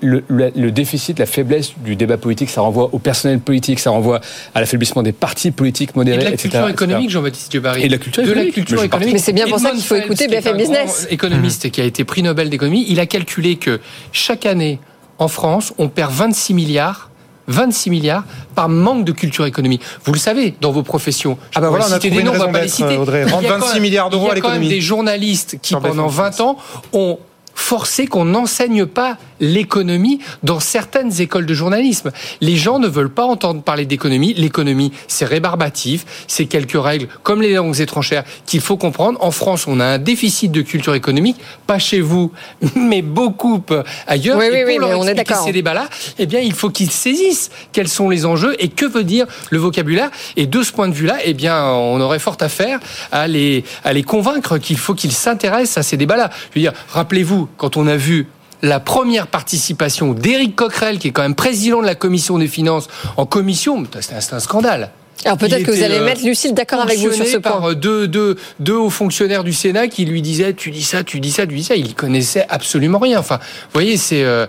[0.01, 2.49] le, le- le déficit, la faiblesse du débat politique.
[2.49, 4.21] Ça renvoie au personnel politique, ça renvoie
[4.55, 6.71] à l'affaiblissement des partis politiques Et modérés, de la culture etc.
[6.71, 7.83] économique, Jean-Baptiste Dubary.
[7.83, 8.53] Et de la culture De la économique.
[8.55, 9.13] culture Mais je économique.
[9.13, 11.01] Mais c'est bien pour ça qu'il faut Phelps, écouter BFM Business.
[11.03, 13.79] grand économiste et qui a été prix Nobel d'économie, il a calculé que
[14.11, 14.79] chaque année,
[15.19, 17.11] en France, on perd 26 milliards
[17.47, 18.23] 26 milliards
[18.55, 19.81] par manque de culture économique.
[20.05, 21.37] Vous le savez, dans vos professions.
[21.51, 22.97] Je Ah bah voilà, on a trouvé des noms, on va pas les citer.
[22.97, 23.23] Audrey.
[23.23, 24.61] Il y a Rendre quand 26 même- milliards d'euros à Il y a quand même
[24.61, 24.75] l'économie.
[24.75, 26.57] des journalistes qui, pendant 20 ans,
[26.93, 27.19] ont
[27.55, 32.11] forcé qu'on n'enseigne pas l'économie dans certaines écoles de journalisme.
[32.41, 34.33] Les gens ne veulent pas entendre parler d'économie.
[34.33, 39.17] L'économie, c'est rébarbatif, c'est quelques règles, comme les langues étrangères, qu'il faut comprendre.
[39.21, 42.31] En France, on a un déficit de culture économique, pas chez vous,
[42.75, 43.63] mais beaucoup
[44.07, 44.37] ailleurs.
[44.37, 45.43] Oui, Et oui, pour oui, leur mais on est d'accord.
[45.43, 49.03] ces débats-là, eh bien, il faut qu'ils saisissent quels sont les enjeux et que veut
[49.03, 50.09] dire le vocabulaire.
[50.35, 52.79] Et de ce point de vue-là, eh bien, on aurait fort à faire
[53.11, 56.29] à les, à les convaincre qu'il faut qu'ils s'intéressent à ces débats-là.
[56.51, 58.27] Je veux dire, rappelez-vous, quand on a vu
[58.61, 62.87] la première participation d'Éric Coquerel, qui est quand même président de la commission des finances,
[63.17, 64.91] en commission, c'était un, scandale.
[65.25, 67.51] Alors peut-être que vous allez euh, mettre Lucille d'accord avec vous sur ce point.
[67.51, 71.03] par euh, deux, deux, deux hauts fonctionnaires du Sénat qui lui disaient tu dis ça,
[71.03, 71.75] tu dis ça, tu dis ça.
[71.75, 73.19] Il connaissait absolument rien.
[73.19, 74.23] Enfin, vous voyez, c'est.
[74.23, 74.45] euh,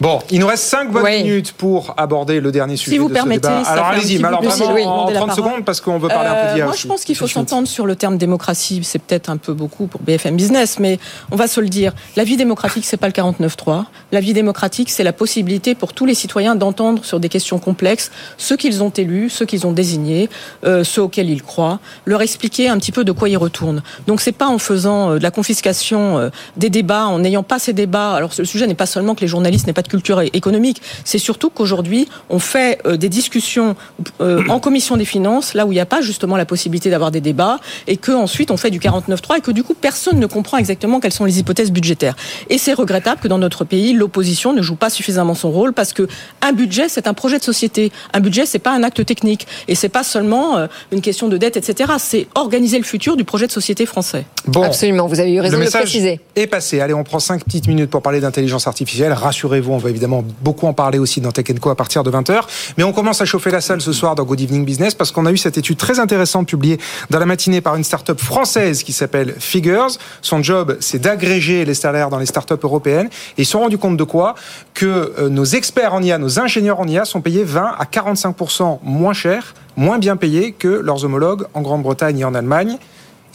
[0.00, 1.24] Bon, il nous reste 5 bonnes Oui.
[1.24, 3.68] minutes pour aborder le dernier sujet vous de permettez, ce débat.
[3.68, 5.44] Alors allez-y, alors vraiment oui, en demandez la 30 parole.
[5.44, 7.66] secondes parce qu'on veut parler un peu Euh, d'IA Moi, je pense qu'il faut s'entendre
[7.66, 8.80] sur le terme démocratie.
[8.84, 11.00] C'est peut-être un peu beaucoup pour BFM Business, mais
[11.32, 11.94] on va se le dire.
[12.14, 13.86] La vie démocratique, c'est pas le 49-3.
[14.12, 18.12] La vie démocratique, c'est la possibilité pour tous les citoyens d'entendre sur des questions complexes
[18.36, 20.28] ceux qu'ils ont élus, ceux qu'ils ont désignés,
[20.64, 23.82] euh, ceux auxquels ils croient, leur expliquer un petit peu de quoi ils retournent.
[24.06, 27.58] Donc, c'est pas en faisant euh, de la confiscation euh, des débats, en n'ayant pas
[27.58, 28.12] ces débats.
[28.14, 31.18] Alors, le sujet n'est pas seulement que les journalistes n'aient pas de culture économique, c'est
[31.18, 33.74] surtout qu'aujourd'hui, on fait euh, des discussions
[34.20, 37.10] euh, en commission des finances, là où il n'y a pas justement la possibilité d'avoir
[37.10, 40.26] des débats, et que ensuite on fait du 49.3 et que du coup personne ne
[40.26, 42.16] comprend exactement quelles sont les hypothèses budgétaires.
[42.50, 45.92] Et c'est regrettable que dans notre pays, l'opposition ne joue pas suffisamment son rôle parce
[45.92, 46.06] que
[46.42, 47.90] un budget, c'est un projet de société.
[48.12, 51.36] Un budget, c'est pas un acte technique, et c'est pas seulement euh, une question de
[51.36, 51.94] dette, etc.
[51.98, 54.26] C'est organiser le futur du projet de société français.
[54.62, 56.20] Absolument, vous avez eu raison le de le préciser.
[56.36, 56.80] est passé.
[56.80, 59.12] Allez, on prend 5 petites minutes pour parler d'intelligence artificielle.
[59.12, 62.40] Rassurez-vous, on va évidemment beaucoup en parler aussi dans Tech Co à partir de 20h.
[62.76, 65.24] Mais on commence à chauffer la salle ce soir dans Good Evening Business parce qu'on
[65.24, 66.78] a eu cette étude très intéressante publiée
[67.10, 69.90] dans la matinée par une start-up française qui s'appelle Figures.
[70.20, 73.08] Son job, c'est d'agréger les salaires dans les start-up européennes.
[73.36, 74.34] Et ils se sont rendus compte de quoi?
[74.74, 78.80] Que euh, nos experts en IA, nos ingénieurs en IA sont payés 20 à 45%
[78.82, 82.78] moins cher, moins bien payés que leurs homologues en Grande-Bretagne et en Allemagne.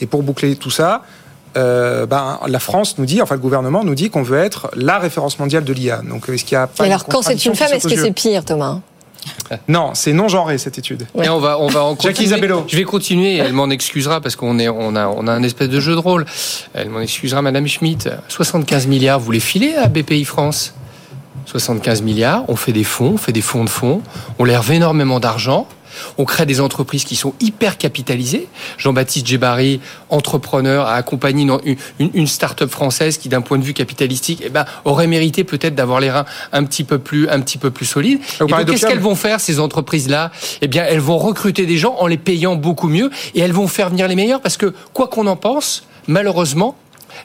[0.02, 1.04] Et pour boucler tout ça,
[1.56, 4.98] euh, ben, la France nous dit, enfin le gouvernement nous dit qu'on veut être la
[4.98, 6.02] référence mondiale de l'IA.
[6.08, 8.44] Donc est-ce qu'il y a pas alors, quand c'est une femme, est-ce que c'est pire,
[8.44, 8.80] Thomas?
[9.68, 11.06] non, c'est non genré cette étude.
[11.22, 11.96] Et on va, on va en.
[11.96, 12.64] Isabello.
[12.68, 13.36] Je vais continuer.
[13.38, 16.00] Elle m'en excusera parce qu'on est, on a, on a un espèce de jeu de
[16.00, 16.26] rôle.
[16.74, 18.08] Elle m'en excusera, Madame Schmitt.
[18.28, 20.74] 75 milliards, vous les filez à BPI France?
[21.46, 22.44] 75 milliards.
[22.48, 24.02] On fait des fonds, on fait des fonds de fonds.
[24.38, 25.66] On lève énormément d'argent.
[26.18, 28.48] On crée des entreprises qui sont hyper capitalisées.
[28.78, 29.80] Jean-Baptiste Djebari,
[30.10, 34.48] entrepreneur, a accompagné une, une, une start-up française qui, d'un point de vue capitalistique, eh
[34.48, 37.86] ben, aurait mérité peut-être d'avoir les reins un petit peu plus, un petit peu plus
[37.86, 38.20] solides.
[38.66, 40.30] Qu'est-ce qu'elles vont faire, ces entreprises-là?
[40.60, 43.68] Eh bien, elles vont recruter des gens en les payant beaucoup mieux et elles vont
[43.68, 46.76] faire venir les meilleurs parce que, quoi qu'on en pense, malheureusement,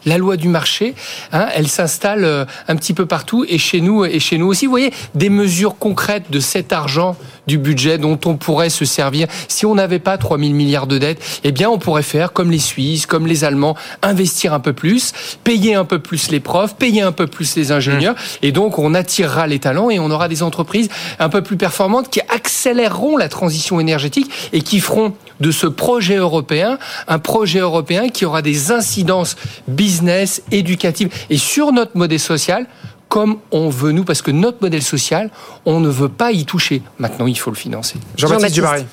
[0.05, 0.93] la loi du marché,
[1.31, 4.65] hein, elle s'installe euh, un petit peu partout et chez nous et chez nous aussi.
[4.65, 7.17] Vous voyez des mesures concrètes de cet argent
[7.47, 9.27] du budget dont on pourrait se servir.
[9.47, 12.51] Si on n'avait pas 3 000 milliards de dettes, eh bien, on pourrait faire comme
[12.51, 15.13] les Suisses, comme les Allemands, investir un peu plus,
[15.43, 18.93] payer un peu plus les profs, payer un peu plus les ingénieurs, et donc on
[18.93, 23.29] attirera les talents et on aura des entreprises un peu plus performantes qui accéléreront la
[23.29, 26.77] transition énergétique et qui feront de ce projet européen
[27.07, 29.35] un projet européen qui aura des incidences
[29.67, 32.67] business, éducatives et sur notre modèle social
[33.09, 35.31] comme on veut nous, parce que notre modèle social,
[35.65, 36.83] on ne veut pas y toucher.
[36.99, 37.95] Maintenant, il faut le financer.
[38.15, 38.85] Jean-Baptiste Djebari.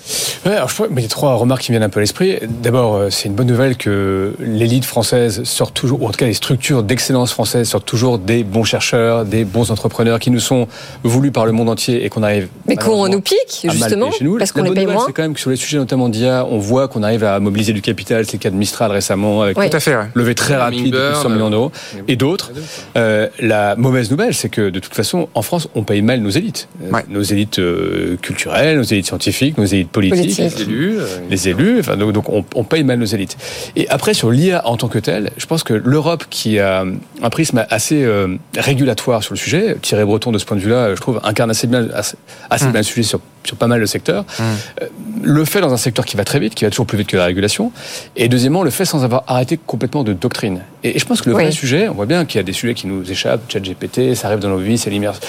[0.47, 1.99] Ouais, alors je crois, mais il y a trois remarques qui me viennent un peu
[1.99, 2.39] à l'esprit.
[2.49, 6.27] D'abord, euh, c'est une bonne nouvelle que l'élite française sort toujours, ou en tout cas
[6.27, 10.67] les structures d'excellence françaises sortent toujours des bons chercheurs, des bons entrepreneurs qui nous sont
[11.03, 12.49] voulus par le monde entier et qu'on arrive.
[12.67, 14.39] Mais qu'on nous pique, justement, chez nous.
[14.39, 15.07] parce qu'on La les bonne paye nouvelle, moins.
[15.07, 17.75] C'est quand même que sur les sujets notamment d'IA, on voit qu'on arrive à mobiliser
[17.75, 18.25] du capital.
[18.25, 19.69] C'est le cas de Mistral récemment, avec Oui.
[19.69, 20.09] Tout à fait, ouais.
[20.15, 21.71] levé très rapide de plus de 100 millions d'euros,
[22.09, 22.51] et d'autres.
[22.97, 26.31] Euh, la mauvaise nouvelle, c'est que de toute façon, en France, on paye mal nos
[26.31, 26.69] élites.
[26.83, 27.05] Euh, Ouais.
[27.09, 30.39] Nos élites euh, culturelles, nos élites scientifiques, nos élites politiques.
[30.39, 33.37] Les élus, euh, Les élus, enfin, donc, donc on, on paye mal nos élites.
[33.77, 36.85] Et après, sur l'IA en tant que telle, je pense que l'Europe, qui a
[37.23, 40.95] un prisme assez euh, régulatoire sur le sujet, Thierry Breton, de ce point de vue-là,
[40.95, 42.17] je trouve, incarne assez bien, assez,
[42.51, 42.71] assez Mmh.
[42.73, 44.87] bien le sujet sur, sur pas mal de secteurs, euh,
[45.23, 47.17] le fait dans un secteur qui va très vite, qui va toujours plus vite que
[47.17, 47.73] la régulation,
[48.17, 50.61] et deuxièmement, le fait sans avoir arrêté complètement de doctrine.
[50.85, 52.75] Et, je pense que le vrai sujet, on voit bien qu'il y a des sujets
[52.75, 55.21] qui nous échappent, ChatGPT, ça arrive dans nos vies, c'est l'immersion.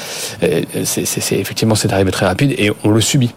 [0.44, 3.34] Euh, C'est c'est- effectivement, c'est arrivé très rapide et on le subit.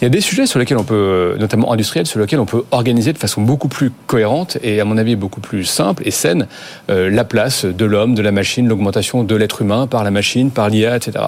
[0.00, 2.46] Il y a des sujets sur lesquels on peut, euh, notamment industriels, sur lesquels on
[2.46, 6.10] peut organiser de façon beaucoup plus cohérente et, à mon avis, beaucoup plus simple et
[6.10, 6.46] saine
[6.90, 10.50] euh, la place de l'homme, de la machine, l'augmentation de l'être humain par la machine,
[10.50, 11.24] par l'IA, etc.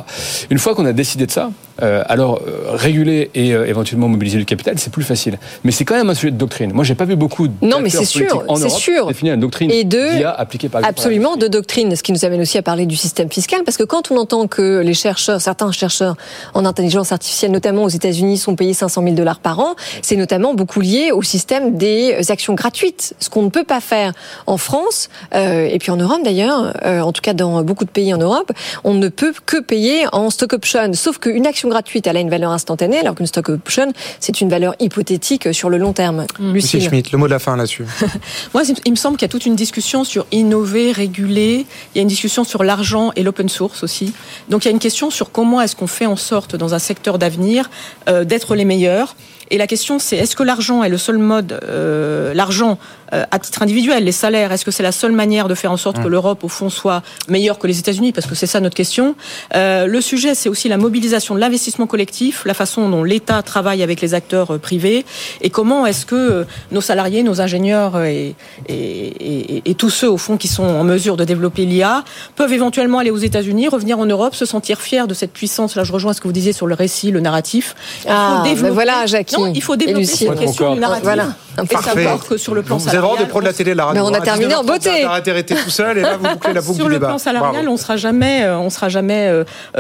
[0.50, 1.50] Une fois qu'on a décidé de ça,
[1.82, 5.38] euh, alors euh, réguler et euh, éventuellement mobiliser du capital, c'est plus facile.
[5.64, 6.72] Mais c'est quand même un sujet de doctrine.
[6.72, 9.06] Moi, j'ai pas vu beaucoup Non, mais c'est sûr, en Europe sûr.
[9.08, 12.40] définir une doctrine Et de- d'IA appliquée par Absolument, de doctrine, ce qui nous amène
[12.40, 15.70] aussi à parler du système fiscal, parce que quand on entend que les chercheurs, certains
[15.72, 16.16] chercheurs
[16.54, 20.54] en intelligence artificielle, notamment aux États-Unis, sont payés 500 000 dollars par an, c'est notamment
[20.54, 24.12] beaucoup lié au système des actions gratuites, ce qu'on ne peut pas faire
[24.46, 28.18] en France et puis en Europe d'ailleurs, en tout cas dans beaucoup de pays en
[28.18, 28.50] Europe,
[28.84, 32.30] on ne peut que payer en stock option, sauf qu'une action gratuite, elle a une
[32.30, 36.26] valeur instantanée, alors qu'une stock option, c'est une valeur hypothétique sur le long terme.
[36.38, 36.88] Lucie Lucille.
[36.88, 37.84] Schmitt, le mot de la fin là-dessus.
[38.54, 41.66] Moi, il me semble qu'il y a toute une discussion sur innover, réguler.
[41.94, 44.12] Il y a une discussion sur l'argent et l'open source aussi.
[44.48, 46.78] Donc, il y a une question sur comment est-ce qu'on fait en sorte, dans un
[46.78, 47.70] secteur d'avenir,
[48.08, 49.16] euh, d'être les meilleurs.
[49.50, 52.78] Et la question, c'est est-ce que l'argent est le seul mode, euh, l'argent
[53.12, 55.76] euh, à titre individuel, les salaires, est-ce que c'est la seule manière de faire en
[55.76, 58.12] sorte que l'Europe, au fond, soit meilleure que les États-Unis?
[58.12, 59.14] Parce que c'est ça notre question.
[59.54, 61.55] Euh, le sujet, c'est aussi la mobilisation de l'investissement
[61.86, 65.04] collectif, la façon dont l'État travaille avec les acteurs euh, privés,
[65.40, 68.34] et comment est-ce que euh, nos salariés, nos ingénieurs euh, et,
[68.68, 72.04] et, et- et tous ceux, au fond, qui sont en mesure de développer l'IA,
[72.36, 75.74] peuvent éventuellement aller aux États-Unis, revenir en Europe, se sentir fiers de cette puissance.
[75.76, 77.74] Là, je rejoins ce que vous disiez sur le récit, le narratif.
[78.04, 79.36] Il Ah, faut ben voilà, Jackie.
[79.36, 81.04] Non, il faut Et développer cette question du narratif.
[81.04, 81.28] Voilà.
[81.62, 82.02] Et Parfait.
[82.04, 84.02] savoir que sur le plan Vous avez le de salarial, de la télé, la radio.
[84.04, 85.02] Mais on a terminé en 19h30, beauté.
[85.24, 87.06] D'arrêter tout seul et là vous bouclez la boucle sur du le débat.
[87.08, 87.68] plan salarial, Bravo.
[87.70, 89.32] on sera jamais, on sera jamais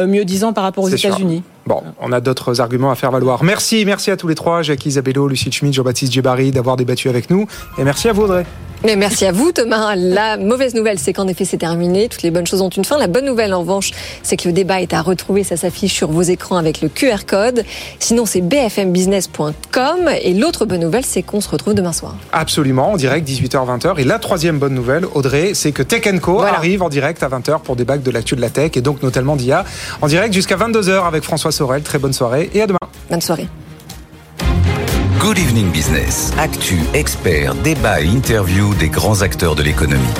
[0.06, 0.88] mieux disant par rapport aux.
[0.88, 1.42] États-Unis.
[1.66, 3.42] Bon, on a d'autres arguments à faire valoir.
[3.42, 7.28] Merci, merci à tous les trois, Jackie Isabello, Lucie Schmidt, Jean-Baptiste Djebari, d'avoir débattu avec
[7.28, 7.46] nous.
[7.78, 8.46] Et merci à vous, Audrey.
[8.84, 9.96] Mais merci à vous, Thomas.
[9.96, 12.08] La mauvaise nouvelle, c'est qu'en effet, c'est terminé.
[12.08, 12.98] Toutes les bonnes choses ont une fin.
[12.98, 13.90] La bonne nouvelle, en revanche,
[14.22, 15.44] c'est que le débat est à retrouver.
[15.44, 17.64] Ça s'affiche sur vos écrans avec le QR code.
[17.98, 20.10] Sinon, c'est bfmbusiness.com.
[20.22, 22.14] Et l'autre bonne nouvelle, c'est qu'on se retrouve demain soir.
[22.32, 23.98] Absolument, en direct, 18h-20h.
[23.98, 26.56] Et la troisième bonne nouvelle, Audrey, c'est que Tech Co Voilà.
[26.56, 29.36] arrive en direct à 20h pour débattre de l'actu de la tech et donc notamment
[29.36, 29.64] d'IA.
[30.02, 31.82] En direct jusqu'à 22h avec François Sorel.
[31.82, 32.78] Très bonne soirée et à demain.
[33.10, 33.48] Bonne soirée.
[35.18, 36.32] Good Evening Business.
[36.38, 40.14] Actu, experts, débat et interview des grands acteurs de l'économie.